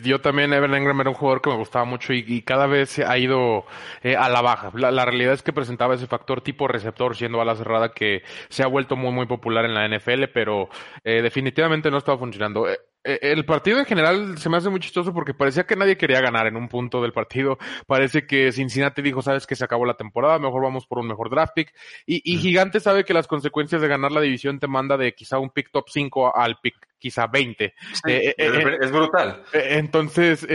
yo 0.04 0.20
también, 0.20 0.52
Evan 0.52 0.76
Engram 0.76 1.00
era 1.00 1.10
un 1.10 1.16
jugador 1.16 1.42
que 1.42 1.50
me 1.50 1.56
gustaba 1.56 1.86
mucho 1.86 2.12
y, 2.12 2.42
cada 2.42 2.68
vez 2.68 3.00
ha 3.00 3.18
ido 3.18 3.66
eh, 4.02 4.18
a 4.18 4.28
la 4.28 4.42
baja. 4.42 4.72
La, 4.76 5.06
realidad 5.06 5.34
es 5.34 5.42
que 5.44 5.54
presentaba 5.54 5.96
ese 5.96 6.08
factor 6.08 6.42
tipo 6.42 6.68
receptor 6.68 7.16
siendo 7.16 7.40
a 7.40 7.46
la 7.46 7.56
cerrada 7.56 7.94
que 7.94 8.24
se 8.50 8.64
ha 8.64 8.68
vuelto 8.68 8.98
muy, 8.98 9.14
muy 9.14 9.26
popular 9.26 9.64
en 9.64 9.76
la 9.76 9.88
NFL, 9.88 10.26
pero 10.34 10.68
eh, 11.06 11.22
definitivamente 11.22 11.90
no 11.90 12.00
estaba 12.00 12.18
funcionando. 12.18 12.68
Eh, 12.68 12.78
el 13.04 13.46
partido 13.46 13.80
en 13.80 13.86
general 13.86 14.38
se 14.38 14.50
me 14.50 14.58
hace 14.58 14.70
muy 14.70 14.80
chistoso 14.80 15.14
porque 15.14 15.34
parecía 15.34 15.66
que 15.66 15.76
nadie 15.76 15.98
quería 15.98 16.22
ganar 16.22 16.48
en 16.48 16.56
un 16.56 16.70
punto 16.70 17.02
del 17.02 17.14
partido. 17.14 17.58
Parece 17.86 18.26
que 18.26 18.52
Cincinnati 18.52 19.02
dijo, 19.02 19.22
sabes 19.22 19.46
que 19.46 19.56
se 19.56 19.66
acabó 19.66 19.86
la 19.86 19.98
temporada, 19.98 20.40
mejor 20.40 20.64
vamos 20.64 20.86
por 20.86 21.00
un 21.00 21.08
mejor 21.08 21.30
draft 21.30 21.54
pick. 21.54 21.74
Y, 22.06 22.22
y 22.24 22.38
Gigante 22.38 22.80
sabe 22.80 23.04
que 23.04 23.14
las 23.14 23.28
consecuencias 23.28 23.82
de 23.82 23.88
ganar 23.88 24.12
la 24.12 24.22
división 24.22 24.60
te 24.60 24.68
manda 24.68 24.98
de 24.98 25.14
quizá 25.14 25.40
un 25.40 25.50
pick 25.50 25.72
top 25.72 25.86
5 25.90 26.36
al 26.36 26.60
pick 26.62 26.76
quizá 27.04 27.28
20. 27.28 27.66
Eh, 27.66 27.74
eh, 28.08 28.36
eh, 28.38 28.78
es 28.82 28.92
brutal. 28.92 29.44
entonces, 29.54 30.48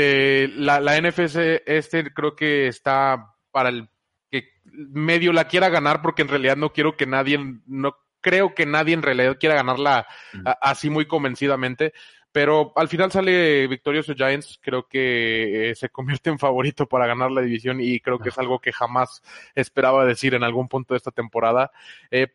la, 0.56 0.80
la 0.80 0.98
NFC 0.98 1.62
este 1.66 2.12
creo 2.14 2.34
que 2.34 2.68
está 2.68 3.34
para 3.50 3.68
el 3.68 3.90
que 4.30 4.48
medio 4.64 5.34
la 5.34 5.46
quiera 5.46 5.68
ganar 5.68 6.00
porque 6.00 6.22
en 6.22 6.28
realidad 6.28 6.56
no 6.56 6.72
quiero 6.72 6.96
que 6.96 7.06
nadie, 7.06 7.38
no 7.66 7.94
creo 8.28 8.54
que 8.54 8.66
nadie 8.66 8.92
en 8.92 9.00
realidad 9.00 9.38
quiera 9.40 9.54
ganarla 9.54 10.06
así 10.60 10.90
muy 10.90 11.06
convencidamente. 11.06 11.94
Pero 12.30 12.74
al 12.76 12.88
final 12.88 13.10
sale 13.10 13.66
victorioso 13.68 14.14
Giants, 14.14 14.60
creo 14.62 14.86
que 14.86 15.72
se 15.74 15.88
convierte 15.88 16.28
en 16.28 16.38
favorito 16.38 16.86
para 16.86 17.06
ganar 17.06 17.30
la 17.30 17.40
división 17.40 17.80
y 17.80 18.00
creo 18.00 18.18
que 18.18 18.28
es 18.28 18.38
algo 18.38 18.60
que 18.60 18.70
jamás 18.70 19.22
esperaba 19.54 20.04
decir 20.04 20.34
en 20.34 20.44
algún 20.44 20.68
punto 20.68 20.92
de 20.92 20.98
esta 20.98 21.10
temporada, 21.10 21.72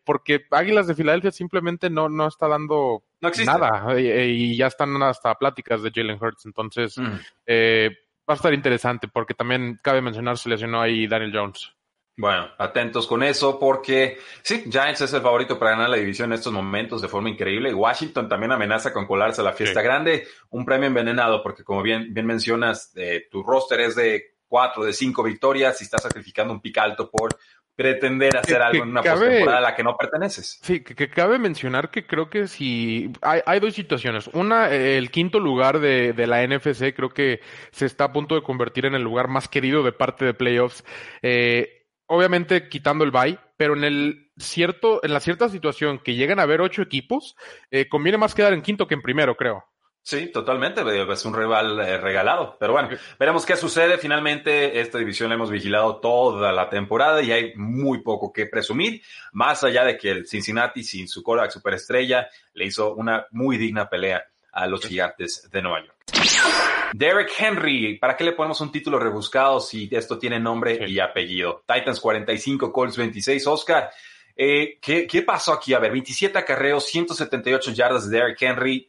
porque 0.03 0.45
Águilas 0.49 0.87
de 0.87 0.95
Filadelfia 0.95 1.31
simplemente 1.31 1.91
no, 1.91 2.09
no 2.09 2.27
está 2.27 2.47
dando 2.47 3.03
no 3.21 3.29
Nada, 3.45 3.99
y, 3.99 4.57
ya 4.57 4.65
están 4.65 5.01
hasta 5.03 5.35
pláticas 5.35 5.83
de 5.83 5.91
Jalen 5.93 6.17
Hurts, 6.19 6.47
entonces 6.47 6.97
mm. 6.97 7.19
eh, 7.45 7.91
va 8.27 8.33
a 8.33 8.37
estar 8.37 8.53
interesante 8.53 9.07
porque 9.07 9.35
también 9.35 9.79
cabe 9.83 10.01
mencionar 10.01 10.39
se 10.39 10.49
lesionó 10.49 10.81
ahí 10.81 11.05
Daniel 11.05 11.31
Jones. 11.33 11.71
Bueno, 12.15 12.47
atentos 12.59 13.07
con 13.07 13.23
eso 13.23 13.59
porque 13.59 14.19
sí, 14.43 14.65
Giants 14.69 15.01
es 15.01 15.13
el 15.13 15.21
favorito 15.21 15.57
para 15.57 15.71
ganar 15.71 15.89
la 15.89 15.97
división 15.97 16.29
en 16.31 16.37
estos 16.37 16.53
momentos 16.53 17.01
de 17.01 17.07
forma 17.07 17.29
increíble. 17.29 17.73
Washington 17.73 18.29
también 18.29 18.51
amenaza 18.51 18.93
con 18.93 19.07
colarse 19.07 19.41
a 19.41 19.43
la 19.43 19.53
fiesta 19.53 19.81
grande, 19.81 20.27
un 20.51 20.63
premio 20.63 20.87
envenenado 20.87 21.41
porque 21.41 21.63
como 21.63 21.81
bien, 21.81 22.13
bien 22.13 22.27
mencionas, 22.27 22.91
eh, 22.95 23.27
tu 23.31 23.41
roster 23.41 23.79
es 23.79 23.95
de 23.95 24.35
cuatro, 24.47 24.83
de 24.83 24.93
cinco 24.93 25.23
victorias 25.23 25.81
y 25.81 25.85
estás 25.85 26.03
sacrificando 26.03 26.53
un 26.53 26.61
pic 26.61 26.77
alto 26.77 27.09
por 27.09 27.35
pretender 27.75 28.37
hacer 28.37 28.61
algo 28.61 28.83
en 28.83 28.89
una 28.89 29.01
postemporada 29.01 29.57
a 29.57 29.61
la 29.61 29.75
que 29.75 29.83
no 29.83 29.97
perteneces. 29.97 30.59
Sí, 30.61 30.81
que, 30.81 31.09
cabe 31.09 31.39
mencionar 31.39 31.89
que 31.89 32.05
creo 32.05 32.29
que 32.29 32.47
si 32.47 33.11
hay, 33.23 33.41
hay 33.47 33.59
dos 33.59 33.73
situaciones. 33.73 34.27
Una, 34.33 34.69
el 34.69 35.09
quinto 35.09 35.39
lugar 35.39 35.79
de, 35.79 36.13
de, 36.13 36.27
la 36.27 36.45
NFC 36.45 36.93
creo 36.95 37.09
que 37.09 37.41
se 37.71 37.87
está 37.87 38.03
a 38.03 38.13
punto 38.13 38.35
de 38.35 38.43
convertir 38.43 38.85
en 38.85 38.93
el 38.93 39.01
lugar 39.01 39.27
más 39.27 39.47
querido 39.47 39.81
de 39.81 39.91
parte 39.91 40.23
de 40.25 40.35
playoffs. 40.35 40.83
Eh, 41.23 41.82
obviamente 42.07 42.69
quitando 42.69 43.03
el 43.03 43.11
bye, 43.11 43.39
pero 43.57 43.75
en 43.75 43.83
el 43.83 44.31
cierto, 44.37 45.03
en 45.03 45.13
la 45.13 45.19
cierta 45.19 45.49
situación 45.49 45.99
que 45.99 46.15
llegan 46.15 46.39
a 46.39 46.43
haber 46.43 46.61
ocho 46.61 46.81
equipos, 46.81 47.35
eh, 47.71 47.87
conviene 47.87 48.17
más 48.17 48.35
quedar 48.35 48.53
en 48.53 48.61
quinto 48.61 48.87
que 48.87 48.95
en 48.95 49.01
primero, 49.01 49.35
creo. 49.35 49.65
Sí, 50.05 50.27
totalmente. 50.33 50.81
Es 51.11 51.25
un 51.25 51.33
rival 51.33 51.79
eh, 51.79 51.97
regalado. 51.97 52.57
Pero 52.59 52.73
bueno, 52.73 52.89
veremos 53.17 53.45
qué 53.45 53.55
sucede. 53.55 53.97
Finalmente, 53.97 54.81
esta 54.81 54.97
división 54.97 55.29
la 55.29 55.35
hemos 55.35 55.49
vigilado 55.49 56.01
toda 56.01 56.51
la 56.51 56.69
temporada 56.69 57.21
y 57.21 57.31
hay 57.31 57.53
muy 57.55 58.01
poco 58.01 58.33
que 58.33 58.45
presumir. 58.47 59.01
Más 59.31 59.63
allá 59.63 59.85
de 59.85 59.97
que 59.97 60.11
el 60.11 60.27
Cincinnati, 60.27 60.83
sin 60.83 61.07
su 61.07 61.23
coreback 61.23 61.51
superestrella, 61.51 62.27
le 62.53 62.65
hizo 62.65 62.93
una 62.93 63.27
muy 63.31 63.57
digna 63.57 63.89
pelea 63.89 64.25
a 64.51 64.67
los 64.67 64.85
gigantes 64.85 65.49
de 65.49 65.61
Nueva 65.61 65.79
York. 65.85 66.72
Derek 66.93 67.31
Henry, 67.39 67.97
¿para 67.97 68.15
qué 68.15 68.23
le 68.23 68.33
ponemos 68.33 68.61
un 68.61 68.71
título 68.71 68.99
rebuscado 68.99 69.59
si 69.59 69.89
esto 69.91 70.19
tiene 70.19 70.39
nombre 70.39 70.87
y 70.87 70.99
apellido? 70.99 71.63
Titans 71.65 71.99
45, 71.99 72.71
Colts 72.71 72.97
26. 72.97 73.47
Oscar, 73.47 73.89
eh, 74.35 74.77
¿qué, 74.79 75.07
¿qué, 75.07 75.23
pasó 75.23 75.53
aquí? 75.53 75.73
A 75.73 75.79
ver, 75.79 75.91
27 75.91 76.37
acarreos, 76.37 76.85
178 76.85 77.71
yardas 77.71 78.07
de 78.07 78.17
Derek 78.17 78.39
Henry, 78.39 78.87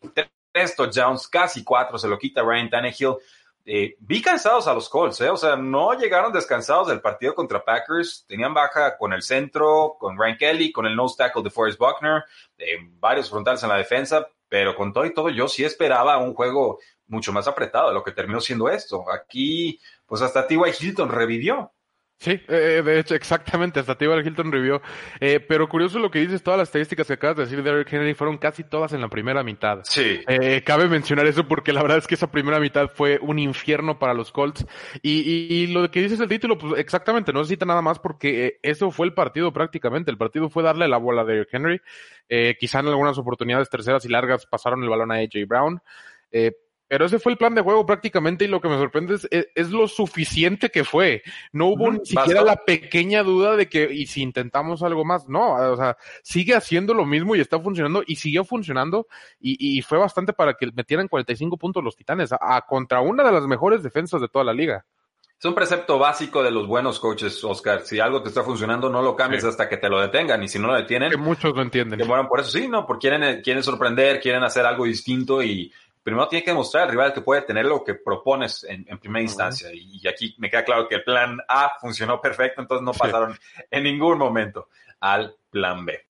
tres 0.53 0.77
touchdowns, 0.77 1.29
casi 1.29 1.65
cuatro, 1.65 1.97
se 1.97 2.07
lo 2.07 2.19
quita 2.19 2.43
Ryan 2.43 2.69
Tannehill. 2.69 3.17
Eh, 3.67 3.97
vi 3.99 4.21
cansados 4.21 4.67
a 4.69 4.75
los 4.75 4.91
Colts, 4.91 5.23
¿eh? 5.23 5.31
o 5.31 5.39
sea, 5.39 5.57
no 5.57 5.95
llegaron 5.95 6.31
descansados 6.31 6.89
del 6.89 7.01
partido 7.01 7.35
contra 7.35 7.65
Packers, 7.65 8.27
tenían 8.29 8.53
baja 8.53 8.99
con 8.99 9.15
el 9.15 9.23
centro, 9.23 9.97
con 9.99 10.19
Ryan 10.19 10.37
Kelly, 10.37 10.71
con 10.71 10.85
el 10.85 10.95
nose 10.95 11.17
tackle 11.17 11.43
de 11.43 11.49
Forrest 11.49 11.79
Buckner, 11.79 12.25
eh, 12.59 12.77
varios 12.99 13.31
frontales 13.31 13.63
en 13.63 13.71
la 13.71 13.79
defensa, 13.79 14.29
pero 14.51 14.77
con 14.77 14.93
todo 14.93 15.07
y 15.07 15.15
todo 15.15 15.31
yo 15.31 15.49
sí 15.49 15.65
esperaba 15.65 16.19
un 16.19 16.35
juego 16.35 16.79
mucho 17.07 17.33
más 17.33 17.47
apretado 17.49 17.89
de 17.89 17.95
lo 17.95 18.03
que 18.03 18.13
terminó 18.13 18.41
siendo 18.41 18.69
esto. 18.69 19.05
Aquí, 19.11 19.81
pues 20.07 20.23
hasta 20.23 20.47
T.Y. 20.47 20.61
Hilton 20.81 21.09
revivió. 21.09 21.73
Sí, 22.17 22.41
eh, 22.49 22.81
de 22.83 23.01
hecho, 23.01 23.17
exactamente, 23.17 23.81
hasta 23.81 23.99
T.Y. 23.99 24.09
Hilton 24.09 24.51
revivió. 24.51 24.81
Eh, 25.21 25.41
pero 25.41 25.69
curioso 25.69 25.99
lo 25.99 26.11
que 26.11 26.21
dices, 26.21 26.43
todas 26.43 26.59
las 26.59 26.69
estadísticas 26.69 27.07
que 27.07 27.15
acabas 27.15 27.37
de 27.37 27.43
decir 27.43 27.63
de 27.63 27.71
Derrick 27.71 27.93
Henry 27.93 28.15
fueron 28.15 28.39
casi 28.39 28.63
todas 28.65 28.93
en 28.93 29.01
la 29.01 29.09
primera 29.09 29.43
mitad. 29.43 29.81
Sí. 29.83 30.21
Eh, 30.27 30.63
cabe 30.65 30.89
mencionar 30.89 31.27
eso 31.27 31.47
porque 31.47 31.73
la 31.73 31.83
verdad 31.83 31.99
es 31.99 32.07
que 32.07 32.15
esa 32.15 32.31
primera 32.31 32.61
mitad 32.61 32.89
fue 32.89 33.19
un 33.21 33.39
infierno 33.39 33.99
para 33.99 34.15
los 34.15 34.33
Colts. 34.33 34.65
Y, 35.03 35.21
y, 35.21 35.67
lo 35.67 35.91
que 35.91 36.01
dices 36.01 36.21
el 36.21 36.29
título, 36.29 36.57
pues 36.57 36.79
exactamente, 36.79 37.33
no 37.33 37.41
necesita 37.41 37.67
nada 37.67 37.83
más 37.83 37.99
porque 37.99 38.47
eh, 38.47 38.61
eso 38.63 38.91
fue 38.91 39.07
el 39.07 39.13
partido 39.13 39.53
prácticamente. 39.53 40.11
El 40.11 40.17
partido 40.17 40.49
fue 40.49 40.63
darle 40.63 40.89
la 40.89 40.99
bola 40.99 41.23
a 41.23 41.25
Derrick 41.25 41.53
Henry. 41.53 41.81
Eh, 42.29 42.57
quizá 42.59 42.81
en 42.81 42.87
algunas 42.87 43.19
oportunidades 43.19 43.69
terceras 43.69 44.05
y 44.05 44.09
largas 44.09 44.47
pasaron 44.47 44.83
el 44.83 44.89
balón 44.89 45.13
a 45.13 45.17
AJ 45.17 45.47
Brown. 45.47 45.83
Eh, 46.31 46.53
pero 46.95 47.07
ese 47.07 47.19
fue 47.19 47.33
el 47.33 47.39
plan 47.39 47.57
de 47.57 47.61
juego 47.61 47.85
prácticamente 47.85 48.45
y 48.45 48.47
lo 48.47 48.61
que 48.61 48.69
me 48.69 48.77
sorprende 48.77 49.19
es, 49.57 49.71
lo 49.73 49.89
suficiente 49.89 50.71
que 50.71 50.85
fue. 50.85 51.25
No 51.51 51.67
hubo 51.67 51.91
ni 51.91 52.07
siquiera 52.07 52.43
la 52.43 52.55
pequeña 52.55 53.25
duda 53.25 53.57
de 53.57 53.69
que, 53.69 53.93
y 53.93 54.07
si 54.07 54.23
intentamos 54.23 54.81
algo 54.85 55.05
más, 55.05 55.29
no, 55.29 55.55
o 55.55 55.77
sea, 55.77 55.97
sigue 56.23 56.55
haciendo 56.55 56.95
lo 56.95 57.05
mismo 57.05 57.35
y 57.35 57.41
está 57.41 57.59
funcionando 57.59 58.05
y 58.07 58.15
siguió 58.15 58.45
funcionando 58.45 59.09
y, 59.41 59.83
fue 59.83 59.99
bastante 59.99 60.33
para 60.33 60.55
que 60.55 60.71
metieran 60.71 61.09
45 61.09 61.59
puntos 61.59 61.83
los 61.83 61.97
Titanes 61.97 62.31
a, 62.33 62.61
contra 62.61 63.01
una 63.01 63.25
de 63.25 63.33
las 63.33 63.45
mejores 63.49 63.83
defensas 63.83 64.21
de 64.21 64.29
toda 64.29 64.45
la 64.45 64.53
liga. 64.53 64.87
Es 65.37 65.45
un 65.45 65.55
precepto 65.57 65.99
básico 65.99 66.45
de 66.45 66.53
los 66.53 66.69
buenos 66.69 67.01
coaches, 67.01 67.43
Oscar. 67.43 67.83
Si 67.83 67.99
algo 67.99 68.23
te 68.23 68.29
está 68.29 68.45
funcionando, 68.45 68.89
no 68.89 69.03
lo 69.03 69.17
cambies 69.17 69.45
hasta 69.45 69.69
que 69.69 69.79
te 69.79 69.89
lo 69.89 70.01
detengan. 70.01 70.43
Y 70.45 70.49
si 70.49 70.61
no 70.61 70.69
lo 70.69 70.75
detienen. 70.75 71.11
Que 71.11 71.17
muchos 71.17 71.55
lo 71.55 71.61
entienden. 71.61 72.01
por 72.07 72.41
eso 72.41 72.51
sí, 72.51 72.69
¿no? 72.69 72.87
Porque 72.87 73.09
quieren, 73.09 73.43
quieren 73.43 73.63
sorprender, 73.63 74.21
quieren 74.21 74.45
hacer 74.45 74.65
algo 74.65 74.85
distinto 74.85 75.43
y 75.43 75.73
primero 76.05 76.29
tiene 76.29 76.45
que 76.45 76.51
demostrar 76.51 76.85
al 76.85 76.91
rival 76.91 77.13
que 77.15 77.23
puede 77.23 77.43
tener 77.43 77.65
lo 77.65 77.83
que 77.83 77.95
propones 77.95 78.65
en, 78.69 78.85
primera 78.99 79.23
instancia. 79.23 79.71
Y, 79.73 80.07
aquí 80.07 80.35
me 80.39 80.51
queda 80.51 80.63
claro 80.63 80.87
que 80.87 80.97
el 80.97 81.03
plan 81.03 81.39
A 81.49 81.73
funcionó 81.81 82.21
perfecto, 82.21 82.61
entonces 82.61 82.85
no 82.85 82.93
pasaron 82.93 83.37
en 83.71 83.83
ningún 83.83 84.19
momento 84.19 84.69
al 85.01 85.35
plan 85.51 85.85
B. 85.85 86.07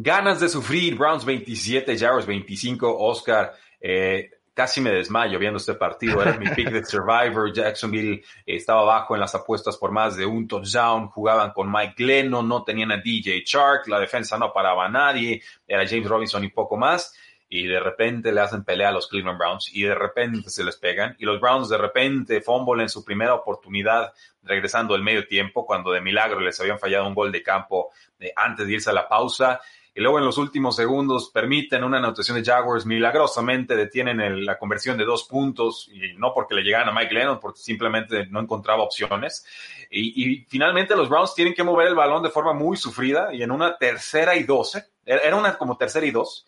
Ganas 0.00 0.40
de 0.40 0.48
sufrir, 0.48 0.96
Browns 0.96 1.24
27, 1.24 1.96
Jaguars 1.96 2.26
25, 2.26 2.98
Oscar. 2.98 3.54
Eh, 3.80 4.30
casi 4.52 4.80
me 4.80 4.90
desmayo 4.90 5.38
viendo 5.38 5.58
este 5.58 5.74
partido. 5.74 6.20
Era 6.20 6.36
mi 6.36 6.48
pick 6.50 6.70
de 6.70 6.84
Survivor. 6.84 7.52
Jacksonville 7.52 8.24
estaba 8.44 8.80
abajo 8.80 9.14
en 9.14 9.20
las 9.20 9.34
apuestas 9.36 9.76
por 9.76 9.92
más 9.92 10.16
de 10.16 10.26
un 10.26 10.48
touchdown. 10.48 11.08
Jugaban 11.08 11.52
con 11.52 11.70
Mike 11.70 12.02
Lennon, 12.02 12.46
no 12.48 12.64
tenían 12.64 12.90
a 12.90 12.96
DJ 12.96 13.44
Shark. 13.46 13.86
La 13.86 14.00
defensa 14.00 14.36
no 14.36 14.52
paraba 14.52 14.86
a 14.86 14.88
nadie. 14.88 15.42
Era 15.66 15.86
James 15.86 16.08
Robinson 16.08 16.42
y 16.42 16.48
poco 16.48 16.76
más 16.76 17.14
y 17.48 17.66
de 17.66 17.80
repente 17.80 18.32
le 18.32 18.40
hacen 18.40 18.64
pelea 18.64 18.88
a 18.88 18.92
los 18.92 19.06
Cleveland 19.08 19.38
Browns 19.38 19.70
y 19.72 19.82
de 19.82 19.94
repente 19.94 20.50
se 20.50 20.64
les 20.64 20.76
pegan 20.76 21.14
y 21.18 21.24
los 21.24 21.40
Browns 21.40 21.68
de 21.68 21.78
repente 21.78 22.40
fumble 22.40 22.82
en 22.82 22.88
su 22.88 23.04
primera 23.04 23.34
oportunidad 23.34 24.12
regresando 24.42 24.94
el 24.94 25.02
medio 25.02 25.26
tiempo 25.26 25.64
cuando 25.64 25.92
de 25.92 26.00
milagro 26.00 26.40
les 26.40 26.60
habían 26.60 26.78
fallado 26.78 27.06
un 27.06 27.14
gol 27.14 27.30
de 27.30 27.42
campo 27.42 27.90
eh, 28.18 28.32
antes 28.34 28.66
de 28.66 28.72
irse 28.72 28.90
a 28.90 28.92
la 28.92 29.08
pausa 29.08 29.60
y 29.96 30.02
luego 30.02 30.18
en 30.18 30.26
los 30.26 30.36
últimos 30.36 30.76
segundos 30.76 31.30
permiten 31.30 31.82
una 31.82 31.96
anotación 31.96 32.36
de 32.36 32.44
Jaguars, 32.44 32.84
milagrosamente 32.84 33.74
detienen 33.74 34.44
la 34.44 34.58
conversión 34.58 34.98
de 34.98 35.06
dos 35.06 35.24
puntos, 35.24 35.88
y 35.90 36.12
no 36.18 36.34
porque 36.34 36.54
le 36.54 36.60
llegaran 36.60 36.90
a 36.90 36.92
Mike 36.92 37.14
Lennon, 37.14 37.40
porque 37.40 37.60
simplemente 37.60 38.26
no 38.26 38.40
encontraba 38.40 38.82
opciones. 38.82 39.46
Y, 39.90 40.22
y, 40.22 40.44
finalmente 40.50 40.94
los 40.94 41.08
Browns 41.08 41.34
tienen 41.34 41.54
que 41.54 41.64
mover 41.64 41.86
el 41.88 41.94
balón 41.94 42.22
de 42.22 42.28
forma 42.28 42.52
muy 42.52 42.76
sufrida 42.76 43.32
y 43.32 43.42
en 43.42 43.50
una 43.50 43.78
tercera 43.78 44.36
y 44.36 44.42
doce, 44.42 44.84
era 45.06 45.34
una 45.34 45.56
como 45.56 45.78
tercera 45.78 46.04
y 46.04 46.10
dos, 46.10 46.46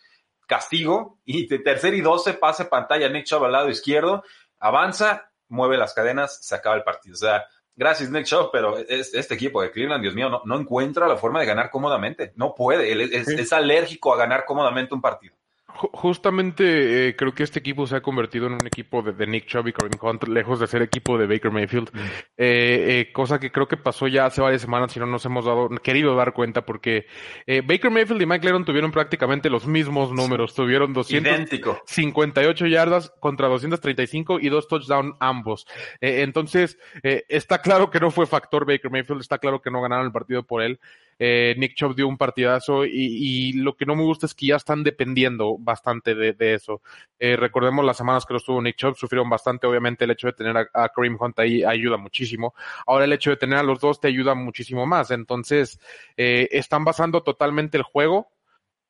castigo 0.48 1.20
y 1.24 1.46
de 1.46 1.60
tercer 1.60 1.94
y 1.94 2.00
doce 2.00 2.34
pase 2.34 2.64
pantalla 2.64 3.08
Nick 3.08 3.26
Chubb 3.26 3.44
al 3.44 3.52
lado 3.52 3.68
izquierdo, 3.68 4.24
avanza 4.58 5.30
mueve 5.48 5.76
las 5.76 5.94
cadenas, 5.94 6.44
se 6.44 6.54
acaba 6.54 6.76
el 6.76 6.82
partido. 6.82 7.14
O 7.14 7.18
sea, 7.18 7.44
gracias 7.76 8.10
Nick 8.10 8.24
Chubb, 8.24 8.50
pero 8.50 8.76
este 8.78 9.34
equipo 9.34 9.62
de 9.62 9.70
Cleveland, 9.70 10.02
Dios 10.02 10.14
mío, 10.14 10.28
no, 10.28 10.42
no 10.44 10.58
encuentra 10.58 11.06
la 11.06 11.16
forma 11.16 11.40
de 11.40 11.46
ganar 11.46 11.70
cómodamente. 11.70 12.32
No 12.34 12.54
puede, 12.54 12.90
él 12.90 13.00
es 13.12 13.52
alérgico 13.52 14.12
a 14.12 14.16
ganar 14.16 14.44
cómodamente 14.44 14.94
un 14.94 15.00
partido. 15.00 15.37
Justamente 15.78 17.08
eh, 17.08 17.16
creo 17.16 17.32
que 17.32 17.44
este 17.44 17.60
equipo 17.60 17.86
se 17.86 17.94
ha 17.94 18.00
convertido 18.00 18.48
en 18.48 18.54
un 18.54 18.66
equipo 18.66 19.00
de, 19.00 19.26
Nick 19.28 19.46
Chubb 19.46 19.68
y 19.68 19.72
Kareem 19.72 19.98
Hunt, 20.00 20.26
lejos 20.26 20.58
de 20.58 20.66
ser 20.66 20.82
equipo 20.82 21.16
de 21.16 21.26
Baker 21.26 21.52
Mayfield, 21.52 21.90
mm. 21.92 21.98
eh, 21.98 23.00
eh, 23.00 23.12
cosa 23.12 23.38
que 23.38 23.52
creo 23.52 23.68
que 23.68 23.76
pasó 23.76 24.08
ya 24.08 24.26
hace 24.26 24.40
varias 24.40 24.62
semanas 24.62 24.96
y 24.96 24.98
no 25.00 25.06
nos 25.06 25.24
hemos 25.24 25.44
dado, 25.44 25.68
querido 25.68 26.16
dar 26.16 26.32
cuenta, 26.32 26.66
porque 26.66 27.06
Baker 27.46 27.92
Mayfield 27.92 28.22
y 28.22 28.26
Mike 28.26 28.44
Lennon 28.44 28.64
tuvieron 28.64 28.90
prácticamente 28.90 29.50
los 29.50 29.66
mismos 29.66 30.10
números, 30.12 30.54
tuvieron 30.54 30.92
258 30.92 32.66
yardas 32.66 33.12
contra 33.20 33.46
235 33.46 34.40
y 34.40 34.48
dos 34.48 34.66
touchdowns 34.66 35.14
ambos. 35.20 35.66
entonces, 36.00 36.76
está 37.02 37.62
claro 37.62 37.90
que 37.90 38.00
no 38.00 38.10
fue 38.10 38.26
factor 38.26 38.66
Baker 38.66 38.90
Mayfield, 38.90 39.20
está 39.20 39.38
claro 39.38 39.62
que 39.62 39.70
no 39.70 39.80
ganaron 39.80 40.06
el 40.06 40.12
partido 40.12 40.42
por 40.42 40.62
él. 40.62 40.80
Eh, 41.18 41.54
Nick 41.58 41.74
Chubb 41.74 41.94
dio 41.94 42.06
un 42.06 42.16
partidazo 42.16 42.84
y, 42.84 43.52
lo 43.54 43.76
que 43.76 43.86
no 43.86 43.96
me 43.96 44.04
gusta 44.04 44.26
es 44.26 44.34
que 44.34 44.46
ya 44.46 44.56
están 44.56 44.84
dependiendo 44.84 45.56
bastante 45.58 46.14
de, 46.14 46.54
eso. 46.54 46.82
Eh, 47.18 47.36
recordemos 47.36 47.84
las 47.84 47.96
semanas 47.96 48.24
que 48.24 48.34
los 48.34 48.44
tuvo 48.44 48.62
Nick 48.62 48.76
Chubb, 48.76 48.96
sufrieron 48.96 49.28
bastante, 49.28 49.66
obviamente 49.66 50.04
el 50.04 50.12
hecho 50.12 50.28
de 50.28 50.32
tener 50.34 50.56
a, 50.56 50.88
Kareem 50.88 51.16
Hunt 51.20 51.38
ahí 51.38 51.64
ayuda 51.64 51.96
muchísimo. 51.96 52.54
Ahora 52.86 53.04
el 53.04 53.12
hecho 53.12 53.30
de 53.30 53.36
tener 53.36 53.58
a 53.58 53.62
los 53.62 53.80
dos 53.80 54.00
te 54.00 54.08
ayuda 54.08 54.34
muchísimo 54.34 54.86
más. 54.86 55.10
Entonces, 55.10 55.80
eh, 56.16 56.48
están 56.52 56.84
basando 56.84 57.22
totalmente 57.22 57.76
el 57.76 57.82
juego 57.82 58.30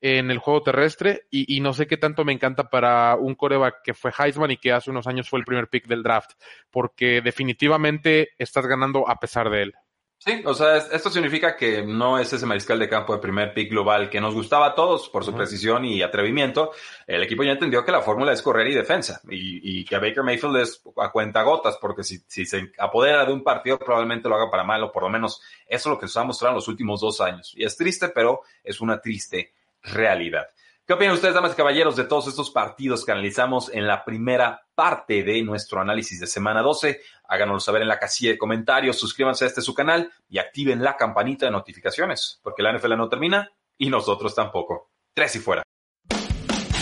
en 0.01 0.31
el 0.31 0.37
juego 0.37 0.63
terrestre 0.63 1.23
y, 1.29 1.57
y, 1.57 1.59
no 1.59 1.73
sé 1.73 1.87
qué 1.87 1.97
tanto 1.97 2.23
me 2.23 2.31
encanta 2.31 2.69
para 2.69 3.15
un 3.15 3.35
coreback 3.35 3.81
que 3.83 3.93
fue 3.93 4.11
Heisman 4.17 4.51
y 4.51 4.57
que 4.57 4.71
hace 4.71 4.91
unos 4.91 5.07
años 5.07 5.29
fue 5.29 5.39
el 5.39 5.45
primer 5.45 5.67
pick 5.67 5.87
del 5.87 6.03
draft, 6.03 6.31
porque 6.71 7.21
definitivamente 7.21 8.29
estás 8.37 8.65
ganando 8.65 9.09
a 9.09 9.19
pesar 9.19 9.49
de 9.49 9.63
él. 9.63 9.73
Sí, 10.21 10.43
o 10.45 10.53
sea, 10.53 10.75
esto 10.75 11.09
significa 11.09 11.55
que 11.55 11.81
no 11.81 12.19
es 12.19 12.33
ese 12.33 12.45
mariscal 12.45 12.77
de 12.77 12.89
campo 12.89 13.13
de 13.13 13.21
primer 13.21 13.53
pick 13.53 13.69
global 13.71 14.09
que 14.09 14.19
nos 14.19 14.33
gustaba 14.33 14.67
a 14.67 14.75
todos 14.75 15.07
por 15.07 15.23
su 15.23 15.33
precisión 15.33 15.85
y 15.85 16.01
atrevimiento. 16.01 16.71
El 17.07 17.23
equipo 17.23 17.41
ya 17.41 17.53
entendió 17.53 17.85
que 17.85 17.93
la 17.93 18.01
fórmula 18.01 18.33
es 18.33 18.41
correr 18.41 18.67
y 18.67 18.75
defensa 18.75 19.21
y, 19.29 19.85
que 19.85 19.95
a 19.95 19.99
Baker 19.99 20.23
Mayfield 20.23 20.57
es 20.57 20.83
a 20.97 21.09
cuenta 21.13 21.41
gotas 21.43 21.77
porque 21.79 22.03
si, 22.03 22.17
si, 22.27 22.45
se 22.45 22.69
apodera 22.77 23.25
de 23.25 23.31
un 23.31 23.45
partido 23.45 23.79
probablemente 23.79 24.27
lo 24.27 24.35
haga 24.35 24.51
para 24.51 24.65
mal 24.65 24.83
o 24.83 24.91
por 24.91 25.03
lo 25.03 25.09
menos 25.09 25.41
eso 25.65 25.89
es 25.89 25.93
lo 25.93 25.97
que 25.97 26.09
se 26.09 26.19
ha 26.19 26.23
mostrado 26.23 26.51
en 26.51 26.55
los 26.55 26.67
últimos 26.67 26.99
dos 26.99 27.21
años. 27.21 27.53
Y 27.55 27.63
es 27.63 27.77
triste, 27.77 28.09
pero 28.09 28.41
es 28.61 28.81
una 28.81 28.99
triste 28.99 29.53
realidad. 29.83 30.47
¿Qué 30.85 30.93
opinan 30.93 31.13
ustedes, 31.13 31.35
damas 31.35 31.53
y 31.53 31.55
caballeros, 31.55 31.95
de 31.95 32.03
todos 32.03 32.27
estos 32.27 32.49
partidos 32.49 33.05
que 33.05 33.13
analizamos 33.13 33.71
en 33.71 33.87
la 33.87 34.03
primera 34.03 34.65
parte 34.79 35.23
de 35.23 35.43
nuestro 35.43 35.81
análisis 35.81 36.21
de 36.21 36.25
semana 36.25 36.61
12? 36.61 37.01
Háganoslo 37.27 37.59
saber 37.59 37.81
en 37.81 37.89
la 37.89 37.99
casilla 37.99 38.31
de 38.31 38.37
comentarios, 38.37 38.97
suscríbanse 38.97 39.43
a 39.43 39.47
este 39.49 39.61
su 39.61 39.73
canal 39.73 40.09
y 40.29 40.37
activen 40.37 40.81
la 40.81 40.95
campanita 40.95 41.45
de 41.45 41.51
notificaciones, 41.51 42.39
porque 42.41 42.63
la 42.63 42.71
NFL 42.71 42.95
no 42.95 43.09
termina 43.09 43.51
y 43.77 43.89
nosotros 43.89 44.33
tampoco. 44.33 44.89
Tres 45.13 45.35
y 45.35 45.39
fuera. 45.39 45.63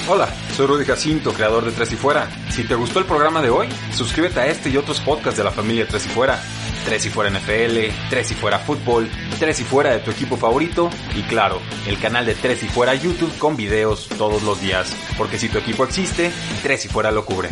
Hola, 0.08 0.30
soy 0.56 0.68
Rudy 0.68 0.86
Jacinto, 0.86 1.34
creador 1.34 1.66
de 1.66 1.72
Tres 1.72 1.92
y 1.92 1.96
Fuera. 1.96 2.30
Si 2.52 2.66
te 2.66 2.76
gustó 2.76 3.00
el 3.00 3.06
programa 3.06 3.42
de 3.42 3.50
hoy, 3.50 3.68
suscríbete 3.92 4.40
a 4.40 4.46
este 4.46 4.70
y 4.70 4.78
otros 4.78 5.02
podcasts 5.02 5.38
de 5.38 5.44
la 5.44 5.52
familia 5.52 5.88
Tres 5.88 6.06
y 6.06 6.10
Fuera. 6.10 6.40
Tres 6.86 7.08
y 7.08 7.10
Fuera 7.10 7.32
NFL, 7.32 8.10
Tres 8.12 8.32
y 8.32 8.36
Fuera 8.36 8.60
Fútbol, 8.60 9.10
Tres 9.40 9.60
y 9.60 9.64
Fuera 9.64 9.92
de 9.92 10.00
tu 10.00 10.12
equipo 10.12 10.38
favorito 10.38 10.92
y 11.16 11.24
claro, 11.24 11.60
el 11.88 12.00
canal 12.00 12.28
de 12.28 12.36
Tres 12.36 12.62
y 12.64 12.68
Fuera 12.68 12.94
YouTube 12.94 13.38
con 13.40 13.58
videos 13.58 14.08
todos 14.18 14.44
los 14.44 14.62
días. 14.62 14.96
Porque 15.18 15.40
si 15.40 15.50
tu 15.50 15.58
equipo 15.58 15.84
existe, 15.84 16.32
Tres 16.62 16.86
y 16.86 16.90
Fuera 16.90 17.12
lo 17.12 17.26
cubre. 17.26 17.50